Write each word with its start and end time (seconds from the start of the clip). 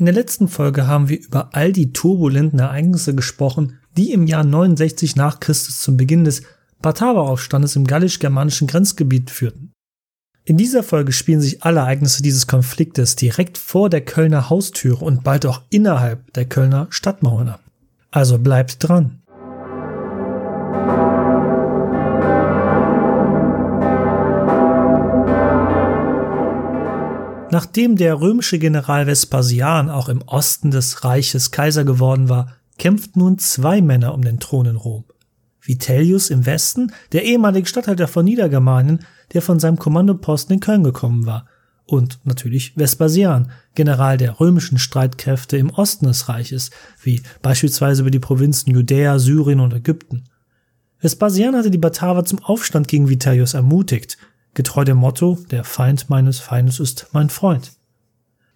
In 0.00 0.06
der 0.06 0.14
letzten 0.14 0.48
Folge 0.48 0.86
haben 0.86 1.10
wir 1.10 1.20
über 1.20 1.50
all 1.52 1.74
die 1.74 1.92
turbulenten 1.92 2.58
Ereignisse 2.58 3.14
gesprochen, 3.14 3.78
die 3.98 4.12
im 4.12 4.26
Jahr 4.26 4.44
69 4.44 5.14
nach 5.14 5.40
Christus 5.40 5.78
zum 5.80 5.98
Beginn 5.98 6.24
des 6.24 6.40
Bataveraufstandes 6.80 7.76
im 7.76 7.86
gallisch-germanischen 7.86 8.66
Grenzgebiet 8.66 9.28
führten. 9.28 9.72
In 10.46 10.56
dieser 10.56 10.82
Folge 10.82 11.12
spielen 11.12 11.42
sich 11.42 11.64
alle 11.64 11.80
Ereignisse 11.80 12.22
dieses 12.22 12.46
Konfliktes 12.46 13.14
direkt 13.14 13.58
vor 13.58 13.90
der 13.90 14.00
Kölner 14.00 14.48
Haustüre 14.48 15.04
und 15.04 15.22
bald 15.22 15.44
auch 15.44 15.60
innerhalb 15.68 16.32
der 16.32 16.46
Kölner 16.46 16.86
Stadtmauern 16.88 17.50
ab. 17.50 17.60
Also 18.10 18.38
bleibt 18.38 18.76
dran. 18.78 19.19
Nachdem 27.52 27.96
der 27.96 28.20
römische 28.20 28.58
General 28.58 29.06
Vespasian 29.06 29.90
auch 29.90 30.08
im 30.08 30.22
Osten 30.22 30.70
des 30.70 31.04
Reiches 31.04 31.50
Kaiser 31.50 31.84
geworden 31.84 32.28
war, 32.28 32.56
kämpft 32.78 33.16
nun 33.16 33.38
zwei 33.38 33.82
Männer 33.82 34.14
um 34.14 34.22
den 34.22 34.38
Thron 34.38 34.66
in 34.66 34.76
Rom. 34.76 35.04
Vitellius 35.60 36.30
im 36.30 36.46
Westen, 36.46 36.92
der 37.12 37.24
ehemalige 37.24 37.68
Statthalter 37.68 38.08
von 38.08 38.24
Niedergermanien, 38.24 39.00
der 39.34 39.42
von 39.42 39.60
seinem 39.60 39.78
Kommandoposten 39.78 40.54
in 40.54 40.60
Köln 40.60 40.84
gekommen 40.84 41.26
war, 41.26 41.46
und 41.84 42.20
natürlich 42.22 42.76
Vespasian, 42.76 43.50
General 43.74 44.16
der 44.16 44.38
römischen 44.38 44.78
Streitkräfte 44.78 45.56
im 45.56 45.70
Osten 45.70 46.06
des 46.06 46.28
Reiches, 46.28 46.70
wie 47.02 47.20
beispielsweise 47.42 48.02
über 48.02 48.12
die 48.12 48.20
Provinzen 48.20 48.72
Judäa, 48.72 49.18
Syrien 49.18 49.58
und 49.58 49.74
Ägypten. 49.74 50.24
Vespasian 51.00 51.56
hatte 51.56 51.70
die 51.70 51.78
Bataver 51.78 52.24
zum 52.24 52.38
Aufstand 52.44 52.86
gegen 52.86 53.08
Vitellius 53.08 53.54
ermutigt, 53.54 54.18
getreu 54.54 54.84
dem 54.84 54.98
Motto, 54.98 55.38
der 55.50 55.64
Feind 55.64 56.10
meines 56.10 56.38
Feindes 56.40 56.80
ist 56.80 57.08
mein 57.12 57.30
Freund. 57.30 57.72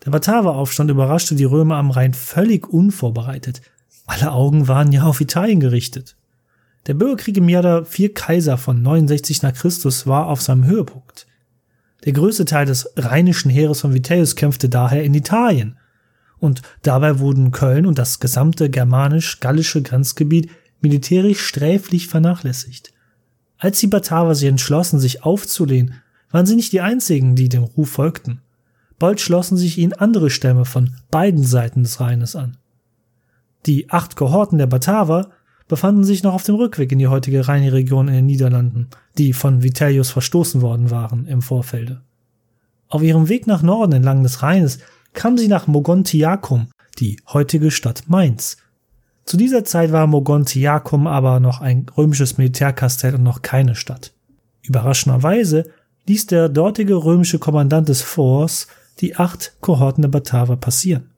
Der 0.05 0.11
Bataveraufstand 0.11 0.91
überraschte 0.91 1.35
die 1.35 1.45
Römer 1.45 1.77
am 1.77 1.91
Rhein 1.91 2.15
völlig 2.15 2.69
unvorbereitet. 2.69 3.63
Alle 4.07 4.33
Augen 4.33 4.69
waren 4.69 4.93
ja 4.93 5.05
auf 5.05 5.21
Italien 5.21 5.61
gerichtet. 5.61 6.17
Der 6.87 6.95
Bürgerkrieg 6.95 7.39
im 7.39 7.49
Jahr 7.49 7.63
der 7.63 7.85
vier 7.87 8.13
Kaiser 8.13 8.59
von 8.59 8.83
69 8.83 9.43
nach 9.43 9.55
Christus 9.55 10.07
war 10.07 10.27
auf 10.27 10.43
seinem 10.43 10.67
Höhepunkt. 10.67 11.27
Der 12.05 12.13
größte 12.13 12.45
Teil 12.45 12.67
des 12.67 12.91
rheinischen 12.97 13.51
Heeres 13.51 13.81
von 13.81 13.95
Vitellius 13.95 14.37
kämpfte 14.37 14.69
daher 14.69 15.05
in 15.05 15.15
Italien. 15.15 15.79
Und 16.39 16.61
dabei 16.83 17.19
wurden 17.19 17.53
Köln 17.53 17.87
und 17.87 17.99
das 17.99 18.21
gesamte 18.21 18.69
germanisch-gallische 18.69 19.81
Grenzgebiet 19.81 20.51
militärisch 20.83 21.41
sträflich 21.41 22.09
vernachlässigt. 22.09 22.94
Als 23.65 23.81
die 23.81 23.87
Bataver 23.87 24.35
sich 24.35 24.47
entschlossen, 24.47 25.01
sich 25.01 25.25
aufzulehnen, 25.25 25.95
waren 26.31 26.45
sie 26.45 26.55
nicht 26.55 26.75
die 26.75 26.83
einzigen, 26.83 27.35
die 27.35 27.49
dem 27.49 27.65
Ruf 27.65 27.93
folgten. 27.93 28.43
Bald 28.99 29.23
schlossen 29.23 29.57
sich 29.57 29.79
ihnen 29.79 29.95
andere 29.95 30.29
Stämme 30.29 30.67
von 30.67 30.91
beiden 31.11 31.43
Seiten 31.43 31.83
des 31.83 31.99
Rheines 31.99 32.37
an. 32.37 32.59
Die 33.65 33.89
acht 33.89 34.17
Kohorten 34.17 34.59
der 34.59 34.67
Bataver 34.67 35.31
befanden 35.67 36.05
sich 36.05 36.23
noch 36.23 36.35
auf 36.35 36.43
dem 36.43 36.57
Rückweg 36.57 36.93
in 36.93 36.99
die 36.99 37.09
heutige 37.09 37.49
Rheinregion 37.49 38.09
in 38.09 38.13
den 38.13 38.27
Niederlanden, 38.27 38.89
die 39.17 39.33
von 39.33 39.63
Vitellius 39.63 40.11
verstoßen 40.11 40.61
worden 40.61 40.91
waren 40.91 41.27
im 41.27 41.41
Vorfelde. 41.41 42.03
Auf 42.89 43.03
ihrem 43.03 43.31
Weg 43.31 43.47
nach 43.47 43.63
Norden 43.63 43.93
entlang 43.93 44.23
des 44.23 44.43
Rheines 44.43 44.81
kamen 45.15 45.39
sie 45.39 45.49
nach 45.49 45.67
Mogontiacum, 45.67 46.69
die 46.99 47.19
heutige 47.33 47.71
Stadt 47.71 48.03
Mainz, 48.09 48.59
zu 49.25 49.37
dieser 49.37 49.65
Zeit 49.65 49.93
war 49.93 50.07
Mogontiacum 50.07 51.07
aber 51.07 51.41
noch 51.41 51.61
ein 51.61 51.87
römisches 51.97 52.37
Militärkastell 52.37 53.15
und 53.15 53.23
noch 53.23 53.43
keine 53.43 53.75
Stadt. 53.75 54.13
Überraschenderweise 54.63 55.71
ließ 56.07 56.27
der 56.27 56.49
dortige 56.49 56.95
römische 56.95 57.39
Kommandant 57.39 57.89
des 57.89 58.03
Forts 58.03 58.69
die 59.01 59.17
acht 59.17 59.57
Kohorten 59.61 60.03
der 60.03 60.09
Bataver 60.09 60.57
passieren. 60.57 61.11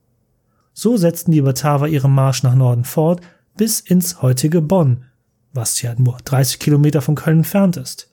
So 0.73 0.97
setzten 0.97 1.31
die 1.31 1.41
Bataver 1.41 1.87
ihren 1.87 2.13
Marsch 2.13 2.43
nach 2.43 2.55
Norden 2.55 2.83
fort 2.83 3.21
bis 3.55 3.79
ins 3.79 4.21
heutige 4.21 4.61
Bonn, 4.61 5.05
was 5.53 5.81
ja 5.81 5.93
nur 5.97 6.17
30 6.23 6.59
Kilometer 6.59 7.01
von 7.01 7.15
Köln 7.15 7.37
entfernt 7.37 7.77
ist. 7.77 8.09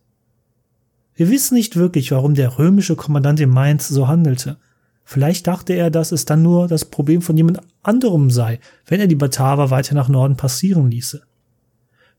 Wir 1.14 1.30
wissen 1.30 1.54
nicht 1.54 1.76
wirklich, 1.76 2.10
warum 2.10 2.34
der 2.34 2.58
römische 2.58 2.96
Kommandant 2.96 3.38
in 3.40 3.50
Mainz 3.50 3.88
so 3.88 4.08
handelte. 4.08 4.56
Vielleicht 5.04 5.46
dachte 5.46 5.74
er, 5.74 5.90
dass 5.90 6.12
es 6.12 6.24
dann 6.24 6.42
nur 6.42 6.66
das 6.66 6.86
Problem 6.86 7.20
von 7.20 7.36
jemand 7.36 7.60
anderem 7.82 8.30
sei, 8.30 8.58
wenn 8.86 9.00
er 9.00 9.06
die 9.06 9.14
Bataver 9.14 9.70
weiter 9.70 9.94
nach 9.94 10.08
Norden 10.08 10.36
passieren 10.36 10.90
ließe. 10.90 11.22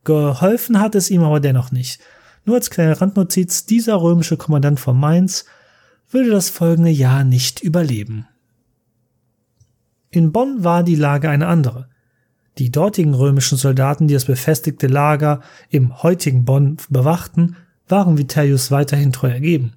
Geholfen 0.03 0.79
hat 0.79 0.93
es 0.93 1.09
ihm 1.09 1.23
aber 1.23 1.39
dennoch 1.39 1.71
nicht. 1.71 1.99
Nur 2.45 2.57
als 2.57 2.69
kleine 2.69 3.01
Randnotiz, 3.01 3.65
dieser 3.65 3.99
römische 3.99 4.37
Kommandant 4.37 4.79
von 4.79 4.99
Mainz 4.99 5.45
würde 6.09 6.29
das 6.29 6.51
folgende 6.51 6.91
Jahr 6.91 7.23
nicht 7.23 7.61
überleben. 7.61 8.27
In 10.11 10.31
Bonn 10.31 10.63
war 10.63 10.83
die 10.83 10.95
Lage 10.95 11.27
eine 11.27 11.47
andere. 11.47 11.89
Die 12.59 12.71
dortigen 12.71 13.15
römischen 13.15 13.57
Soldaten, 13.57 14.07
die 14.07 14.13
das 14.13 14.25
befestigte 14.25 14.87
Lager 14.87 15.41
im 15.69 16.03
heutigen 16.03 16.45
Bonn 16.45 16.77
bewachten, 16.89 17.57
waren 17.87 18.17
Vitellius 18.17 18.71
weiterhin 18.71 19.11
treu 19.11 19.29
ergeben. 19.29 19.73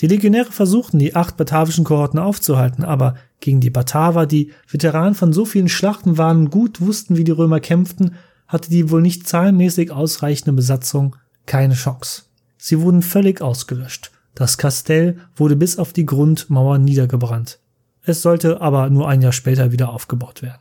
Die 0.00 0.06
Legionäre 0.06 0.52
versuchten, 0.52 0.98
die 0.98 1.14
acht 1.14 1.36
batavischen 1.36 1.84
Kohorten 1.84 2.18
aufzuhalten, 2.18 2.84
aber 2.84 3.14
gegen 3.40 3.60
die 3.60 3.70
Bataver, 3.70 4.26
die 4.26 4.52
Veteranen 4.68 5.14
von 5.14 5.32
so 5.32 5.44
vielen 5.44 5.68
Schlachten 5.68 6.18
waren 6.18 6.38
und 6.38 6.50
gut 6.50 6.80
wussten, 6.80 7.16
wie 7.16 7.24
die 7.24 7.32
Römer 7.32 7.60
kämpften, 7.60 8.14
hatte 8.46 8.70
die 8.70 8.90
wohl 8.90 9.02
nicht 9.02 9.26
zahlenmäßig 9.26 9.90
ausreichende 9.90 10.52
Besatzung 10.52 11.16
keine 11.46 11.74
Chance. 11.74 12.22
Sie 12.58 12.80
wurden 12.80 13.02
völlig 13.02 13.40
ausgelöscht. 13.40 14.10
Das 14.34 14.58
Kastell 14.58 15.18
wurde 15.34 15.56
bis 15.56 15.78
auf 15.78 15.92
die 15.92 16.04
Grundmauer 16.04 16.78
niedergebrannt. 16.78 17.58
Es 18.02 18.22
sollte 18.22 18.60
aber 18.60 18.90
nur 18.90 19.08
ein 19.08 19.22
Jahr 19.22 19.32
später 19.32 19.72
wieder 19.72 19.88
aufgebaut 19.88 20.42
werden. 20.42 20.60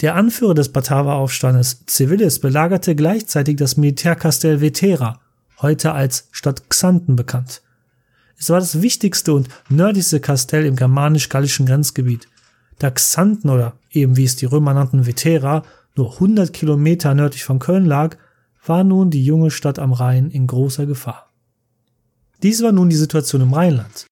Der 0.00 0.14
Anführer 0.14 0.54
des 0.54 0.70
Bataver-Aufstandes, 0.70 1.84
Civilis, 1.86 2.40
belagerte 2.40 2.94
gleichzeitig 2.94 3.56
das 3.56 3.76
Militärkastell 3.76 4.62
Vetera, 4.62 5.20
heute 5.60 5.92
als 5.92 6.28
Stadt 6.32 6.70
Xanten 6.70 7.16
bekannt. 7.16 7.60
Es 8.40 8.48
war 8.48 8.58
das 8.58 8.80
wichtigste 8.80 9.34
und 9.34 9.48
nördlichste 9.68 10.18
Kastell 10.18 10.64
im 10.64 10.74
germanisch-gallischen 10.74 11.66
Grenzgebiet. 11.66 12.26
Da 12.78 12.90
Xanten 12.90 13.50
oder 13.50 13.74
eben 13.90 14.16
wie 14.16 14.24
es 14.24 14.36
die 14.36 14.46
Römer 14.46 14.72
nannten 14.72 15.06
Vetera 15.06 15.62
nur 15.94 16.14
100 16.14 16.50
Kilometer 16.50 17.14
nördlich 17.14 17.44
von 17.44 17.58
Köln 17.58 17.84
lag, 17.84 18.16
war 18.64 18.82
nun 18.82 19.10
die 19.10 19.22
junge 19.22 19.50
Stadt 19.50 19.78
am 19.78 19.92
Rhein 19.92 20.30
in 20.30 20.46
großer 20.46 20.86
Gefahr. 20.86 21.30
Dies 22.42 22.62
war 22.62 22.72
nun 22.72 22.88
die 22.88 22.96
Situation 22.96 23.42
im 23.42 23.52
Rheinland. 23.52 24.06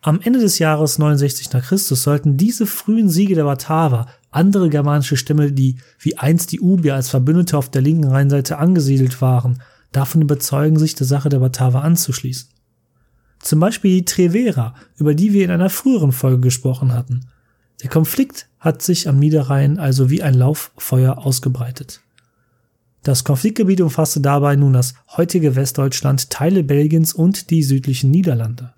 Am 0.00 0.20
Ende 0.22 0.38
des 0.38 0.58
Jahres 0.58 0.98
69 0.98 1.52
nach 1.52 1.62
Christus 1.62 2.02
sollten 2.02 2.38
diese 2.38 2.64
frühen 2.64 3.10
Siege 3.10 3.34
der 3.34 3.44
Bataver 3.44 4.06
andere 4.30 4.70
germanische 4.70 5.18
Stämme, 5.18 5.52
die 5.52 5.76
wie 5.98 6.16
einst 6.16 6.52
die 6.52 6.60
Ubier 6.60 6.94
als 6.94 7.10
Verbündete 7.10 7.58
auf 7.58 7.68
der 7.68 7.82
linken 7.82 8.08
Rheinseite 8.08 8.56
angesiedelt 8.56 9.20
waren, 9.20 9.60
davon 9.92 10.22
überzeugen, 10.22 10.78
sich 10.78 10.94
der 10.94 11.06
Sache 11.06 11.28
der 11.28 11.40
Bataver 11.40 11.84
anzuschließen. 11.84 12.48
Zum 13.40 13.58
Beispiel 13.58 13.96
die 13.96 14.04
Trevera, 14.04 14.74
über 14.96 15.14
die 15.14 15.32
wir 15.32 15.44
in 15.44 15.50
einer 15.50 15.70
früheren 15.70 16.12
Folge 16.12 16.40
gesprochen 16.40 16.92
hatten. 16.92 17.26
Der 17.82 17.90
Konflikt 17.90 18.48
hat 18.58 18.82
sich 18.82 19.08
am 19.08 19.18
Niederrhein 19.18 19.78
also 19.78 20.10
wie 20.10 20.22
ein 20.22 20.34
Lauffeuer 20.34 21.18
ausgebreitet. 21.18 22.00
Das 23.02 23.24
Konfliktgebiet 23.24 23.80
umfasste 23.80 24.20
dabei 24.20 24.56
nun 24.56 24.74
das 24.74 24.94
heutige 25.16 25.56
Westdeutschland, 25.56 26.28
Teile 26.28 26.62
Belgiens 26.62 27.14
und 27.14 27.48
die 27.48 27.62
südlichen 27.62 28.10
Niederlande. 28.10 28.74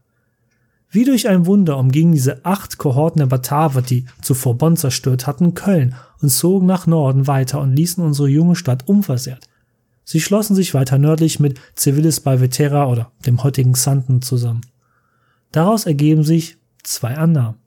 Wie 0.91 1.05
durch 1.05 1.29
ein 1.29 1.47
Wunder 1.47 1.79
umgingen 1.79 2.13
diese 2.13 2.45
acht 2.45 2.79
Kohorten 2.79 3.19
der 3.19 3.27
Bataver, 3.27 3.83
die 3.83 4.05
zuvor 4.21 4.59
Bonn 4.59 4.77
zerstört 4.77 5.27
hatten, 5.27 5.55
Köln 5.55 5.97
und 6.21 6.29
zogen 6.29 6.67
nach 6.67 6.87
Norden 6.87 7.27
weiter 7.27 7.61
und 7.61 7.75
ließen 7.75 8.05
unsere 8.05 8.29
junge 8.29 8.55
Stadt 8.55 8.87
unversehrt. 8.87 9.49
Sie 10.05 10.21
schlossen 10.21 10.55
sich 10.55 10.75
weiter 10.75 10.99
nördlich 10.99 11.41
mit 11.41 11.61
Civilis 11.77 12.21
bei 12.21 12.37
oder 12.39 13.13
dem 13.25 13.43
heutigen 13.43 13.73
Xanten 13.73 14.23
zusammen. 14.23 14.63
Daraus 15.53 15.87
ergeben 15.87 16.25
sich 16.25 16.57
zwei 16.83 17.17
Annahmen. 17.17 17.59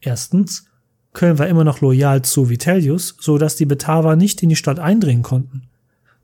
Erstens, 0.00 0.66
Köln 1.12 1.38
war 1.38 1.48
immer 1.48 1.64
noch 1.64 1.80
loyal 1.80 2.22
zu 2.22 2.50
Vitellius, 2.50 3.16
so 3.18 3.38
dass 3.38 3.56
die 3.56 3.66
Bataver 3.66 4.16
nicht 4.16 4.42
in 4.42 4.50
die 4.50 4.56
Stadt 4.56 4.78
eindringen 4.78 5.22
konnten. 5.22 5.62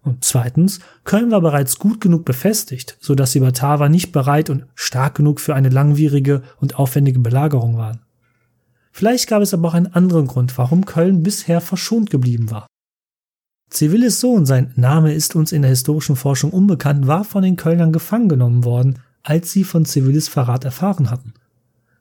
Und 0.02 0.24
zweitens, 0.24 0.80
Köln 1.04 1.30
war 1.30 1.40
bereits 1.40 1.78
gut 1.78 2.00
genug 2.00 2.24
befestigt, 2.24 2.98
so 3.00 3.14
dass 3.14 3.32
die 3.32 3.40
Bataver 3.40 3.88
nicht 3.88 4.12
bereit 4.12 4.50
und 4.50 4.66
stark 4.74 5.14
genug 5.14 5.40
für 5.40 5.54
eine 5.54 5.68
langwierige 5.68 6.42
und 6.60 6.76
aufwendige 6.76 7.20
Belagerung 7.20 7.76
waren. 7.76 8.00
Vielleicht 8.90 9.28
gab 9.28 9.40
es 9.42 9.54
aber 9.54 9.68
auch 9.68 9.74
einen 9.74 9.94
anderen 9.94 10.26
Grund, 10.26 10.56
warum 10.58 10.84
Köln 10.84 11.22
bisher 11.22 11.60
verschont 11.60 12.10
geblieben 12.10 12.50
war. 12.50 12.66
Civilis 13.72 14.20
Sohn, 14.20 14.44
sein 14.44 14.72
Name 14.76 15.14
ist 15.14 15.34
uns 15.34 15.50
in 15.50 15.62
der 15.62 15.70
historischen 15.70 16.14
Forschung 16.14 16.50
unbekannt, 16.50 17.06
war 17.06 17.24
von 17.24 17.42
den 17.42 17.56
Kölnern 17.56 17.92
gefangen 17.92 18.28
genommen 18.28 18.64
worden, 18.64 18.98
als 19.22 19.50
sie 19.50 19.64
von 19.64 19.86
Civilis 19.86 20.28
Verrat 20.28 20.64
erfahren 20.64 21.10
hatten. 21.10 21.32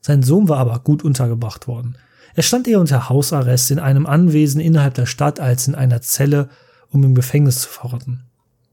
Sein 0.02 0.22
Sohn 0.22 0.50
war 0.50 0.58
aber 0.58 0.80
gut 0.80 1.02
untergebracht 1.04 1.68
worden. 1.68 1.96
Er 2.36 2.44
stand 2.44 2.68
eher 2.68 2.82
unter 2.82 3.08
Hausarrest 3.08 3.72
in 3.72 3.80
einem 3.80 4.06
Anwesen 4.06 4.60
innerhalb 4.60 4.96
der 4.96 5.06
Stadt 5.06 5.40
als 5.40 5.68
in 5.68 5.76
einer 5.76 6.02
Zelle, 6.02 6.50
um 6.90 7.04
im 7.04 7.16
Gefängnis 7.16 7.62
zu 7.62 7.70
verrotten. 7.70 8.24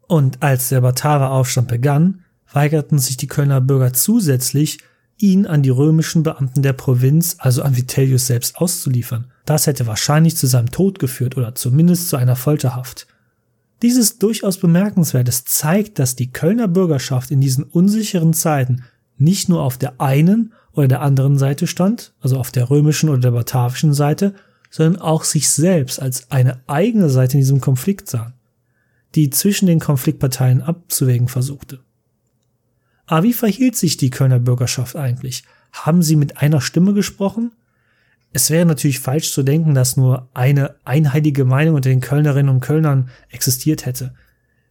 Und 0.08 0.42
als 0.42 0.70
der 0.70 0.80
Bataver 0.80 1.30
Aufstand 1.30 1.68
begann, 1.68 2.24
weigerten 2.52 2.98
sich 2.98 3.16
die 3.16 3.26
Kölner 3.28 3.60
Bürger 3.60 3.92
zusätzlich, 3.92 4.78
ihn 5.18 5.46
an 5.46 5.62
die 5.62 5.70
römischen 5.70 6.22
Beamten 6.24 6.62
der 6.62 6.72
Provinz, 6.72 7.36
also 7.38 7.62
an 7.62 7.76
Vitellius 7.76 8.26
selbst 8.26 8.56
auszuliefern. 8.56 9.26
Das 9.48 9.66
hätte 9.66 9.86
wahrscheinlich 9.86 10.36
zu 10.36 10.46
seinem 10.46 10.70
Tod 10.70 10.98
geführt 10.98 11.38
oder 11.38 11.54
zumindest 11.54 12.10
zu 12.10 12.18
einer 12.18 12.36
Folterhaft. 12.36 13.06
Dieses 13.80 14.18
durchaus 14.18 14.58
bemerkenswert. 14.58 15.26
Es 15.26 15.46
zeigt, 15.46 15.98
dass 15.98 16.16
die 16.16 16.30
Kölner 16.30 16.68
Bürgerschaft 16.68 17.30
in 17.30 17.40
diesen 17.40 17.64
unsicheren 17.64 18.34
Zeiten 18.34 18.84
nicht 19.16 19.48
nur 19.48 19.62
auf 19.62 19.78
der 19.78 20.02
einen 20.02 20.52
oder 20.72 20.88
der 20.88 21.00
anderen 21.00 21.38
Seite 21.38 21.66
stand, 21.66 22.12
also 22.20 22.36
auf 22.36 22.50
der 22.50 22.68
römischen 22.68 23.08
oder 23.08 23.20
der 23.20 23.30
batavischen 23.30 23.94
Seite, 23.94 24.34
sondern 24.68 25.00
auch 25.00 25.24
sich 25.24 25.48
selbst 25.48 25.98
als 25.98 26.30
eine 26.30 26.60
eigene 26.66 27.08
Seite 27.08 27.38
in 27.38 27.40
diesem 27.40 27.62
Konflikt 27.62 28.10
sah, 28.10 28.34
die 29.14 29.30
zwischen 29.30 29.64
den 29.64 29.80
Konfliktparteien 29.80 30.60
abzuwägen 30.60 31.28
versuchte. 31.28 31.80
Aber 33.06 33.22
wie 33.22 33.32
verhielt 33.32 33.76
sich 33.76 33.96
die 33.96 34.10
Kölner 34.10 34.40
Bürgerschaft 34.40 34.94
eigentlich? 34.94 35.42
Haben 35.72 36.02
sie 36.02 36.16
mit 36.16 36.36
einer 36.36 36.60
Stimme 36.60 36.92
gesprochen? 36.92 37.52
Es 38.32 38.50
wäre 38.50 38.66
natürlich 38.66 39.00
falsch 39.00 39.32
zu 39.32 39.42
denken, 39.42 39.74
dass 39.74 39.96
nur 39.96 40.28
eine 40.34 40.76
einheitliche 40.84 41.44
Meinung 41.44 41.76
unter 41.76 41.90
den 41.90 42.00
Kölnerinnen 42.00 42.54
und 42.54 42.60
Kölnern 42.60 43.08
existiert 43.30 43.86
hätte. 43.86 44.14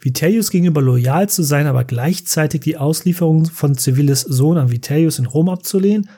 Vitellius 0.00 0.50
gegenüber 0.50 0.80
loyal 0.80 1.28
zu 1.28 1.42
sein, 1.42 1.66
aber 1.66 1.84
gleichzeitig 1.84 2.60
die 2.60 2.76
Auslieferung 2.76 3.46
von 3.46 3.74
Civilis 3.74 4.20
Sohn 4.20 4.56
an 4.56 4.70
Vitellius 4.70 5.18
in 5.18 5.26
Rom 5.26 5.48
abzulehnen, 5.48 6.08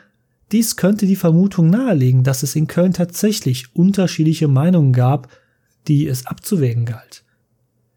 dies 0.52 0.76
könnte 0.76 1.06
die 1.06 1.16
Vermutung 1.16 1.70
nahelegen, 1.70 2.24
dass 2.24 2.42
es 2.42 2.56
in 2.56 2.66
Köln 2.66 2.92
tatsächlich 2.92 3.74
unterschiedliche 3.74 4.48
Meinungen 4.48 4.92
gab, 4.92 5.28
die 5.88 6.06
es 6.06 6.26
abzuwägen 6.26 6.84
galt. 6.84 7.24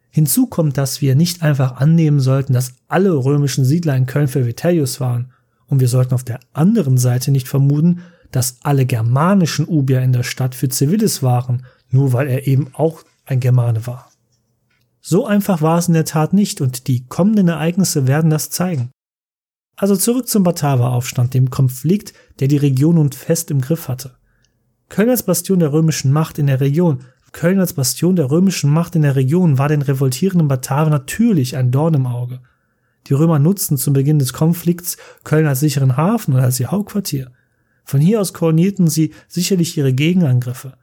Hinzu 0.09 0.45
kommt, 0.45 0.77
dass 0.77 1.01
wir 1.01 1.15
nicht 1.15 1.41
einfach 1.41 1.77
annehmen 1.77 2.19
sollten, 2.19 2.53
dass 2.53 2.75
alle 2.87 3.11
römischen 3.13 3.65
Siedler 3.65 3.95
in 3.95 4.05
Köln 4.05 4.27
für 4.27 4.45
Vitellius 4.45 4.99
waren, 4.99 5.31
und 5.67 5.79
wir 5.79 5.87
sollten 5.87 6.13
auf 6.13 6.23
der 6.23 6.39
anderen 6.53 6.97
Seite 6.97 7.31
nicht 7.31 7.47
vermuten, 7.47 8.01
dass 8.33 8.57
alle 8.63 8.85
germanischen 8.85 9.65
Ubier 9.67 10.01
in 10.01 10.11
der 10.11 10.23
Stadt 10.23 10.55
für 10.55 10.69
Civilis 10.69 11.23
waren, 11.23 11.65
nur 11.89 12.11
weil 12.11 12.27
er 12.27 12.47
eben 12.47 12.73
auch 12.73 13.03
ein 13.25 13.39
Germane 13.39 13.87
war. 13.87 14.11
So 14.99 15.25
einfach 15.25 15.61
war 15.61 15.77
es 15.77 15.87
in 15.87 15.93
der 15.93 16.05
Tat 16.05 16.33
nicht, 16.33 16.59
und 16.59 16.87
die 16.87 17.05
kommenden 17.05 17.47
Ereignisse 17.47 18.07
werden 18.07 18.29
das 18.29 18.49
zeigen. 18.49 18.91
Also 19.75 19.95
zurück 19.95 20.27
zum 20.27 20.43
Bataver-Aufstand, 20.43 21.33
dem 21.33 21.49
Konflikt, 21.49 22.13
der 22.39 22.47
die 22.47 22.57
Region 22.57 22.95
nun 22.95 23.11
fest 23.11 23.51
im 23.51 23.61
Griff 23.61 23.87
hatte. 23.87 24.15
Köln 24.89 25.09
als 25.09 25.23
Bastion 25.23 25.59
der 25.59 25.71
römischen 25.71 26.11
Macht 26.11 26.37
in 26.37 26.47
der 26.47 26.59
Region, 26.59 27.05
Köln 27.33 27.59
als 27.59 27.73
Bastion 27.73 28.15
der 28.15 28.29
römischen 28.31 28.69
Macht 28.69 28.95
in 28.95 29.01
der 29.01 29.15
Region 29.15 29.57
war 29.57 29.67
den 29.67 29.81
revoltierenden 29.81 30.47
Bataven 30.47 30.91
natürlich 30.91 31.57
ein 31.57 31.71
Dorn 31.71 31.95
im 31.95 32.05
Auge. 32.05 32.41
Die 33.07 33.13
Römer 33.13 33.39
nutzten 33.39 33.77
zum 33.77 33.93
Beginn 33.93 34.19
des 34.19 34.33
Konflikts 34.33 34.97
Köln 35.23 35.47
als 35.47 35.59
sicheren 35.59 35.97
Hafen 35.97 36.35
und 36.35 36.39
als 36.39 36.59
ihr 36.59 36.71
Hauptquartier. 36.71 37.31
Von 37.83 38.01
hier 38.01 38.21
aus 38.21 38.33
koordinierten 38.33 38.87
sie 38.87 39.13
sicherlich 39.27 39.77
ihre 39.77 39.93
Gegenangriffe. 39.93 40.73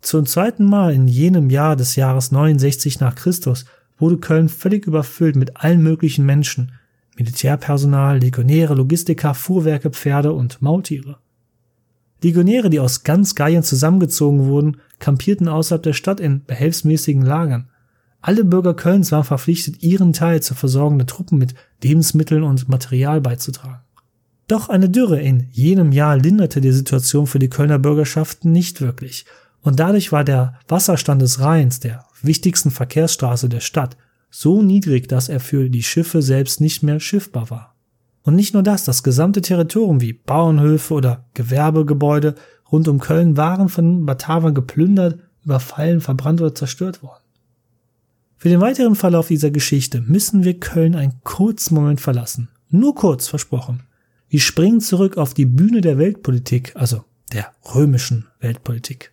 Zum 0.00 0.26
zweiten 0.26 0.64
Mal 0.64 0.92
in 0.92 1.08
jenem 1.08 1.48
Jahr 1.48 1.76
des 1.76 1.96
Jahres 1.96 2.30
69 2.30 3.00
nach 3.00 3.14
Christus 3.14 3.64
wurde 3.96 4.18
Köln 4.18 4.48
völlig 4.48 4.86
überfüllt 4.86 5.36
mit 5.36 5.56
allen 5.56 5.82
möglichen 5.82 6.26
Menschen, 6.26 6.72
Militärpersonal, 7.16 8.18
Legionäre, 8.18 8.74
Logistiker, 8.74 9.34
Fuhrwerke, 9.34 9.90
Pferde 9.90 10.32
und 10.32 10.60
Maultiere. 10.60 11.18
Legionäre, 12.22 12.70
die 12.70 12.80
aus 12.80 13.04
ganz 13.04 13.34
Gallien 13.34 13.62
zusammengezogen 13.62 14.46
wurden, 14.46 14.78
kampierten 14.98 15.48
außerhalb 15.48 15.82
der 15.82 15.92
Stadt 15.92 16.20
in 16.20 16.44
behelfsmäßigen 16.44 17.22
Lagern. 17.22 17.68
Alle 18.20 18.44
Bürger 18.44 18.74
Kölns 18.74 19.12
waren 19.12 19.24
verpflichtet, 19.24 19.82
ihren 19.82 20.14
Teil 20.14 20.42
zur 20.42 20.56
Versorgung 20.56 20.98
der 20.98 21.06
Truppen 21.06 21.38
mit 21.38 21.54
Lebensmitteln 21.82 22.42
und 22.42 22.68
Material 22.68 23.20
beizutragen. 23.20 23.83
Doch 24.46 24.68
eine 24.68 24.90
Dürre 24.90 25.20
in 25.20 25.48
jenem 25.50 25.92
Jahr 25.92 26.16
linderte 26.16 26.60
die 26.60 26.72
Situation 26.72 27.26
für 27.26 27.38
die 27.38 27.48
Kölner 27.48 27.78
Bürgerschaften 27.78 28.52
nicht 28.52 28.80
wirklich, 28.80 29.24
und 29.62 29.80
dadurch 29.80 30.12
war 30.12 30.24
der 30.24 30.58
Wasserstand 30.68 31.22
des 31.22 31.40
Rheins, 31.40 31.80
der 31.80 32.04
wichtigsten 32.22 32.70
Verkehrsstraße 32.70 33.48
der 33.48 33.60
Stadt, 33.60 33.96
so 34.30 34.62
niedrig, 34.62 35.08
dass 35.08 35.30
er 35.30 35.40
für 35.40 35.70
die 35.70 35.82
Schiffe 35.82 36.20
selbst 36.20 36.60
nicht 36.60 36.82
mehr 36.82 37.00
schiffbar 37.00 37.48
war. 37.48 37.74
Und 38.22 38.36
nicht 38.36 38.52
nur 38.52 38.62
das, 38.62 38.84
das 38.84 39.02
gesamte 39.02 39.40
Territorium 39.40 40.00
wie 40.00 40.12
Bauernhöfe 40.12 40.92
oder 40.92 41.24
Gewerbegebäude 41.34 42.34
rund 42.70 42.88
um 42.88 42.98
Köln 42.98 43.36
waren 43.36 43.68
von 43.68 44.04
Batavern 44.04 44.54
geplündert, 44.54 45.18
überfallen, 45.44 46.00
verbrannt 46.00 46.40
oder 46.40 46.54
zerstört 46.54 47.02
worden. 47.02 47.22
Für 48.36 48.48
den 48.48 48.60
weiteren 48.60 48.96
Verlauf 48.96 49.28
dieser 49.28 49.50
Geschichte 49.50 50.02
müssen 50.02 50.44
wir 50.44 50.60
Köln 50.60 50.94
einen 50.94 51.20
kurzen 51.22 51.74
Moment 51.74 52.00
verlassen. 52.00 52.48
Nur 52.68 52.94
kurz, 52.94 53.28
versprochen. 53.28 53.84
Wir 54.34 54.40
springen 54.40 54.80
zurück 54.80 55.16
auf 55.16 55.32
die 55.32 55.46
Bühne 55.46 55.80
der 55.80 55.96
Weltpolitik, 55.96 56.74
also 56.74 57.04
der 57.32 57.52
römischen 57.72 58.26
Weltpolitik. 58.40 59.12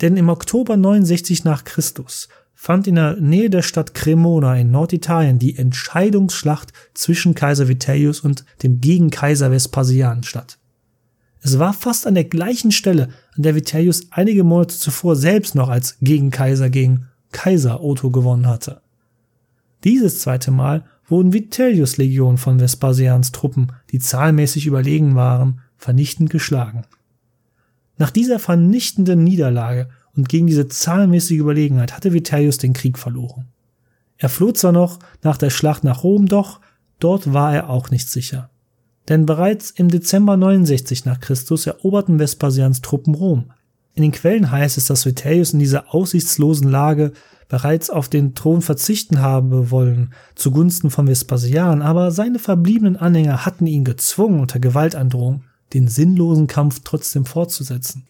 Denn 0.00 0.16
im 0.16 0.30
Oktober 0.30 0.78
69 0.78 1.44
nach 1.44 1.64
Christus 1.64 2.30
fand 2.54 2.86
in 2.86 2.94
der 2.94 3.16
Nähe 3.16 3.50
der 3.50 3.60
Stadt 3.60 3.92
Cremona 3.92 4.56
in 4.56 4.70
Norditalien 4.70 5.38
die 5.38 5.58
Entscheidungsschlacht 5.58 6.72
zwischen 6.94 7.34
Kaiser 7.34 7.68
Vitellius 7.68 8.20
und 8.20 8.46
dem 8.62 8.80
Gegenkaiser 8.80 9.50
Vespasian 9.50 10.22
statt. 10.22 10.56
Es 11.42 11.58
war 11.58 11.74
fast 11.74 12.06
an 12.06 12.14
der 12.14 12.24
gleichen 12.24 12.72
Stelle, 12.72 13.10
an 13.36 13.42
der 13.42 13.56
Vitellius 13.56 14.06
einige 14.10 14.42
Monate 14.42 14.78
zuvor 14.78 15.16
selbst 15.16 15.54
noch 15.54 15.68
als 15.68 15.98
Gegenkaiser 16.00 16.70
gegen 16.70 17.08
Kaiser 17.30 17.84
Otto 17.84 18.10
gewonnen 18.10 18.46
hatte. 18.46 18.80
Dieses 19.84 20.20
zweite 20.20 20.50
Mal 20.50 20.86
wurden 21.08 21.32
Vitellius 21.32 21.96
Legionen 21.96 22.38
von 22.38 22.58
Vespasians 22.58 23.32
Truppen, 23.32 23.72
die 23.90 23.98
zahlenmäßig 23.98 24.66
überlegen 24.66 25.14
waren, 25.14 25.60
vernichtend 25.76 26.30
geschlagen. 26.30 26.84
Nach 27.96 28.10
dieser 28.10 28.38
vernichtenden 28.38 29.24
Niederlage 29.24 29.88
und 30.14 30.28
gegen 30.28 30.46
diese 30.46 30.68
zahlenmäßige 30.68 31.38
Überlegenheit 31.38 31.94
hatte 31.94 32.12
Vitellius 32.12 32.58
den 32.58 32.72
Krieg 32.72 32.98
verloren. 32.98 33.46
Er 34.18 34.28
floh 34.28 34.52
zwar 34.52 34.72
noch 34.72 34.98
nach 35.22 35.36
der 35.36 35.50
Schlacht 35.50 35.84
nach 35.84 36.02
Rom, 36.02 36.26
doch 36.26 36.60
dort 36.98 37.32
war 37.32 37.54
er 37.54 37.70
auch 37.70 37.90
nicht 37.90 38.08
sicher. 38.08 38.50
Denn 39.08 39.24
bereits 39.24 39.70
im 39.70 39.88
Dezember 39.88 40.36
69 40.36 41.04
nach 41.04 41.20
Christus 41.20 41.66
eroberten 41.66 42.18
Vespasians 42.18 42.82
Truppen 42.82 43.14
Rom. 43.14 43.52
In 43.98 44.02
den 44.02 44.12
Quellen 44.12 44.52
heißt 44.52 44.78
es, 44.78 44.86
dass 44.86 45.06
Vitellius 45.06 45.54
in 45.54 45.58
dieser 45.58 45.92
aussichtslosen 45.92 46.70
Lage 46.70 47.14
bereits 47.48 47.90
auf 47.90 48.08
den 48.08 48.36
Thron 48.36 48.62
verzichten 48.62 49.20
habe 49.20 49.72
wollen, 49.72 50.14
zugunsten 50.36 50.90
von 50.90 51.08
Vespasian, 51.08 51.82
aber 51.82 52.12
seine 52.12 52.38
verbliebenen 52.38 52.96
Anhänger 52.96 53.44
hatten 53.44 53.66
ihn 53.66 53.82
gezwungen, 53.82 54.38
unter 54.38 54.60
Gewaltandrohung 54.60 55.42
den 55.74 55.88
sinnlosen 55.88 56.46
Kampf 56.46 56.82
trotzdem 56.84 57.24
fortzusetzen. 57.24 58.06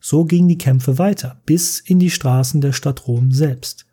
So 0.00 0.24
gingen 0.24 0.48
die 0.48 0.56
Kämpfe 0.56 0.96
weiter, 0.96 1.38
bis 1.44 1.80
in 1.80 1.98
die 1.98 2.08
Straßen 2.08 2.62
der 2.62 2.72
Stadt 2.72 3.06
Rom 3.06 3.30
selbst. 3.30 3.84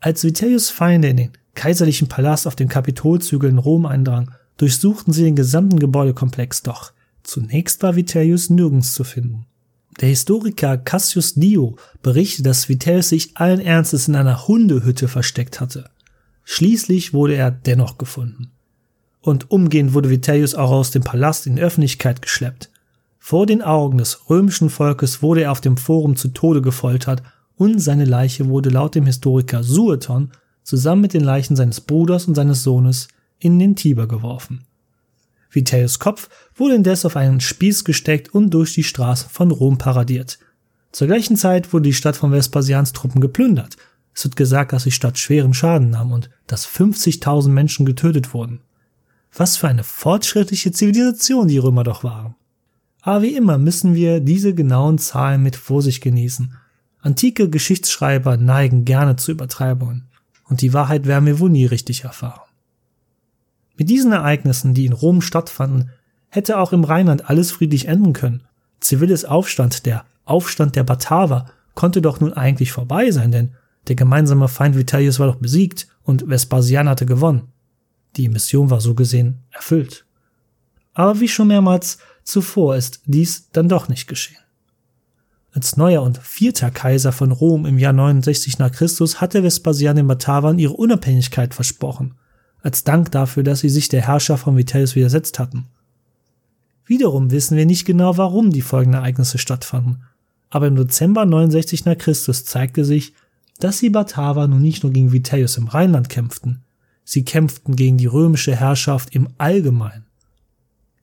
Als 0.00 0.24
Vitellius 0.24 0.68
Feinde 0.68 1.10
in 1.10 1.16
den 1.16 1.30
kaiserlichen 1.54 2.08
Palast 2.08 2.48
auf 2.48 2.56
dem 2.56 2.66
Kapitolzügel 2.66 3.50
in 3.50 3.58
Rom 3.58 3.86
eindrang, 3.86 4.32
durchsuchten 4.56 5.12
sie 5.12 5.22
den 5.22 5.36
gesamten 5.36 5.78
Gebäudekomplex, 5.78 6.64
doch 6.64 6.92
zunächst 7.22 7.84
war 7.84 7.94
Vitellius 7.94 8.50
nirgends 8.50 8.94
zu 8.94 9.04
finden. 9.04 9.46
Der 10.00 10.08
Historiker 10.08 10.76
Cassius 10.76 11.34
Dio 11.34 11.76
berichtet, 12.02 12.46
dass 12.46 12.68
Vitellius 12.68 13.08
sich 13.10 13.36
allen 13.36 13.60
Ernstes 13.60 14.08
in 14.08 14.16
einer 14.16 14.48
Hundehütte 14.48 15.08
versteckt 15.08 15.60
hatte. 15.60 15.88
Schließlich 16.44 17.14
wurde 17.14 17.36
er 17.36 17.50
dennoch 17.50 17.96
gefunden. 17.96 18.50
Und 19.20 19.50
umgehend 19.50 19.94
wurde 19.94 20.10
Vitellius 20.10 20.54
auch 20.54 20.70
aus 20.70 20.90
dem 20.90 21.02
Palast 21.02 21.46
in 21.46 21.58
Öffentlichkeit 21.58 22.20
geschleppt. 22.20 22.70
Vor 23.18 23.46
den 23.46 23.62
Augen 23.62 23.96
des 23.96 24.28
römischen 24.28 24.68
Volkes 24.68 25.22
wurde 25.22 25.44
er 25.44 25.52
auf 25.52 25.62
dem 25.62 25.78
Forum 25.78 26.16
zu 26.16 26.28
Tode 26.28 26.60
gefoltert 26.60 27.22
und 27.56 27.78
seine 27.78 28.04
Leiche 28.04 28.48
wurde 28.48 28.68
laut 28.68 28.94
dem 28.94 29.06
Historiker 29.06 29.62
Sueton 29.62 30.32
zusammen 30.62 31.02
mit 31.02 31.14
den 31.14 31.24
Leichen 31.24 31.56
seines 31.56 31.80
Bruders 31.80 32.26
und 32.26 32.34
seines 32.34 32.62
Sohnes 32.62 33.08
in 33.38 33.58
den 33.58 33.76
Tiber 33.76 34.06
geworfen. 34.08 34.66
Vitellius 35.54 35.98
Kopf 35.98 36.28
wurde 36.54 36.74
indes 36.74 37.04
auf 37.04 37.16
einen 37.16 37.40
Spieß 37.40 37.84
gesteckt 37.84 38.34
und 38.34 38.50
durch 38.50 38.74
die 38.74 38.84
Straßen 38.84 39.30
von 39.30 39.50
Rom 39.50 39.78
paradiert. 39.78 40.38
Zur 40.92 41.06
gleichen 41.06 41.36
Zeit 41.36 41.72
wurde 41.72 41.88
die 41.88 41.94
Stadt 41.94 42.16
von 42.16 42.30
Vespasians 42.32 42.92
Truppen 42.92 43.20
geplündert. 43.20 43.76
Es 44.14 44.24
wird 44.24 44.36
gesagt, 44.36 44.72
dass 44.72 44.84
die 44.84 44.92
Stadt 44.92 45.18
schweren 45.18 45.54
Schaden 45.54 45.90
nahm 45.90 46.12
und 46.12 46.30
dass 46.46 46.68
50.000 46.68 47.48
Menschen 47.48 47.84
getötet 47.84 48.32
wurden. 48.32 48.60
Was 49.36 49.56
für 49.56 49.66
eine 49.66 49.82
fortschrittliche 49.82 50.70
Zivilisation 50.70 51.48
die 51.48 51.58
Römer 51.58 51.82
doch 51.82 52.04
waren. 52.04 52.36
Aber 53.02 53.22
wie 53.22 53.34
immer 53.34 53.58
müssen 53.58 53.94
wir 53.94 54.20
diese 54.20 54.54
genauen 54.54 54.98
Zahlen 54.98 55.42
mit 55.42 55.56
Vorsicht 55.56 56.02
genießen. 56.02 56.56
Antike 57.00 57.50
Geschichtsschreiber 57.50 58.36
neigen 58.36 58.84
gerne 58.84 59.16
zu 59.16 59.32
Übertreibungen. 59.32 60.08
Und 60.44 60.62
die 60.62 60.72
Wahrheit 60.72 61.06
werden 61.06 61.26
wir 61.26 61.40
wohl 61.40 61.50
nie 61.50 61.66
richtig 61.66 62.04
erfahren. 62.04 62.43
Mit 63.76 63.90
diesen 63.90 64.12
Ereignissen, 64.12 64.74
die 64.74 64.86
in 64.86 64.92
Rom 64.92 65.20
stattfanden, 65.20 65.90
hätte 66.28 66.58
auch 66.58 66.72
im 66.72 66.84
Rheinland 66.84 67.28
alles 67.28 67.52
friedlich 67.52 67.88
enden 67.88 68.12
können. 68.12 68.42
Ziviles 68.80 69.24
Aufstand, 69.24 69.86
der 69.86 70.04
Aufstand 70.24 70.76
der 70.76 70.84
Bataver, 70.84 71.46
konnte 71.74 72.02
doch 72.02 72.20
nun 72.20 72.32
eigentlich 72.32 72.72
vorbei 72.72 73.10
sein, 73.10 73.32
denn 73.32 73.54
der 73.88 73.96
gemeinsame 73.96 74.48
Feind 74.48 74.76
Vitellius 74.76 75.18
war 75.18 75.26
doch 75.26 75.36
besiegt 75.36 75.88
und 76.02 76.28
Vespasian 76.28 76.88
hatte 76.88 77.06
gewonnen. 77.06 77.48
Die 78.16 78.28
Mission 78.28 78.70
war 78.70 78.80
so 78.80 78.94
gesehen 78.94 79.40
erfüllt. 79.50 80.06
Aber 80.94 81.20
wie 81.20 81.28
schon 81.28 81.48
mehrmals 81.48 81.98
zuvor 82.22 82.76
ist 82.76 83.00
dies 83.04 83.50
dann 83.50 83.68
doch 83.68 83.88
nicht 83.88 84.06
geschehen. 84.06 84.38
Als 85.52 85.76
neuer 85.76 86.02
und 86.02 86.18
vierter 86.18 86.70
Kaiser 86.70 87.12
von 87.12 87.30
Rom 87.30 87.66
im 87.66 87.78
Jahr 87.78 87.92
69 87.92 88.58
nach 88.58 88.72
Christus 88.72 89.20
hatte 89.20 89.42
Vespasian 89.42 89.96
den 89.96 90.06
Batavern 90.06 90.58
ihre 90.58 90.72
Unabhängigkeit 90.72 91.54
versprochen, 91.54 92.14
als 92.64 92.82
Dank 92.82 93.12
dafür, 93.12 93.42
dass 93.42 93.60
sie 93.60 93.68
sich 93.68 93.88
der 93.88 94.02
Herrscher 94.02 94.38
von 94.38 94.56
Vitellius 94.56 94.96
widersetzt 94.96 95.38
hatten. 95.38 95.66
Wiederum 96.86 97.30
wissen 97.30 97.56
wir 97.56 97.66
nicht 97.66 97.84
genau, 97.84 98.16
warum 98.16 98.50
die 98.50 98.62
folgenden 98.62 99.00
Ereignisse 99.00 99.38
stattfanden, 99.38 100.02
aber 100.50 100.66
im 100.66 100.76
Dezember 100.76 101.26
69 101.26 101.84
nach 101.84 101.98
Christus 101.98 102.44
zeigte 102.44 102.84
sich, 102.84 103.12
dass 103.60 103.78
die 103.78 103.90
Bataver 103.90 104.48
nun 104.48 104.62
nicht 104.62 104.82
nur 104.82 104.92
gegen 104.92 105.12
Vitellius 105.12 105.58
im 105.58 105.68
Rheinland 105.68 106.08
kämpften, 106.08 106.62
sie 107.04 107.24
kämpften 107.24 107.76
gegen 107.76 107.98
die 107.98 108.06
römische 108.06 108.56
Herrschaft 108.56 109.14
im 109.14 109.28
Allgemeinen. 109.36 110.06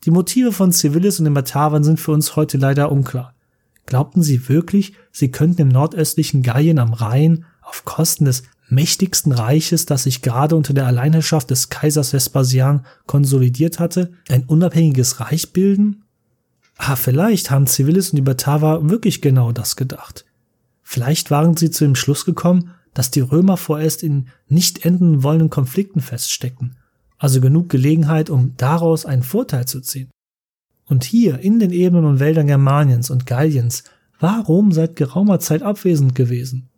Die 0.03 0.11
Motive 0.11 0.51
von 0.51 0.71
Civilis 0.71 1.19
und 1.19 1.25
den 1.25 1.35
Batavern 1.35 1.83
sind 1.83 1.99
für 1.99 2.11
uns 2.11 2.35
heute 2.35 2.57
leider 2.57 2.91
unklar. 2.91 3.35
Glaubten 3.85 4.23
sie 4.23 4.49
wirklich, 4.49 4.93
sie 5.11 5.29
könnten 5.29 5.61
im 5.61 5.67
nordöstlichen 5.67 6.41
Gallien 6.41 6.79
am 6.79 6.93
Rhein 6.93 7.45
auf 7.61 7.85
Kosten 7.85 8.25
des 8.25 8.43
mächtigsten 8.71 9.31
Reiches, 9.31 9.85
das 9.85 10.03
sich 10.03 10.21
gerade 10.21 10.55
unter 10.55 10.73
der 10.73 10.87
Alleinherrschaft 10.87 11.49
des 11.49 11.69
Kaisers 11.69 12.11
Vespasian 12.13 12.85
konsolidiert 13.05 13.79
hatte, 13.79 14.13
ein 14.29 14.45
unabhängiges 14.45 15.19
Reich 15.19 15.51
bilden? 15.51 16.03
Ah, 16.77 16.95
vielleicht 16.95 17.51
haben 17.51 17.67
Civilis 17.67 18.09
und 18.09 18.15
die 18.15 18.21
Bataver 18.21 18.89
wirklich 18.89 19.21
genau 19.21 19.51
das 19.51 19.75
gedacht. 19.75 20.25
Vielleicht 20.81 21.29
waren 21.29 21.55
sie 21.55 21.69
zu 21.69 21.83
dem 21.83 21.95
Schluss 21.95 22.25
gekommen, 22.25 22.71
dass 22.93 23.11
die 23.11 23.21
Römer 23.21 23.57
vorerst 23.57 24.03
in 24.03 24.27
nicht 24.47 24.85
enden 24.85 25.23
wollenden 25.23 25.49
Konflikten 25.49 26.01
feststeckten, 26.01 26.75
also 27.17 27.39
genug 27.39 27.69
Gelegenheit, 27.69 28.29
um 28.29 28.55
daraus 28.57 29.05
einen 29.05 29.23
Vorteil 29.23 29.65
zu 29.65 29.81
ziehen. 29.81 30.09
Und 30.85 31.03
hier 31.03 31.39
in 31.39 31.59
den 31.59 31.71
Ebenen 31.71 32.05
und 32.05 32.19
Wäldern 32.19 32.47
Germaniens 32.47 33.09
und 33.09 33.25
Galliens 33.25 33.83
war 34.19 34.43
Rom 34.43 34.71
seit 34.71 34.95
geraumer 34.95 35.39
Zeit 35.39 35.61
abwesend 35.61 36.15
gewesen. 36.15 36.70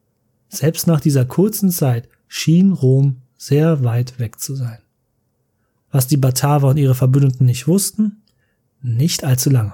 Selbst 0.54 0.86
nach 0.86 1.02
dieser 1.02 1.26
kurzen 1.26 1.72
Zeit 1.72 2.08
schien 2.28 2.74
Rom 2.74 3.24
sehr 3.38 3.84
weit 3.84 4.20
weg 4.20 4.40
zu 4.40 4.54
sein. 4.54 4.78
Was 5.90 6.06
die 6.06 6.18
Bataver 6.18 6.68
und 6.68 6.78
ihre 6.78 6.94
Verbündeten 6.94 7.48
nicht 7.48 7.68
wussten? 7.68 8.22
Nicht 8.80 9.24
allzu 9.24 9.50
lange. 9.50 9.74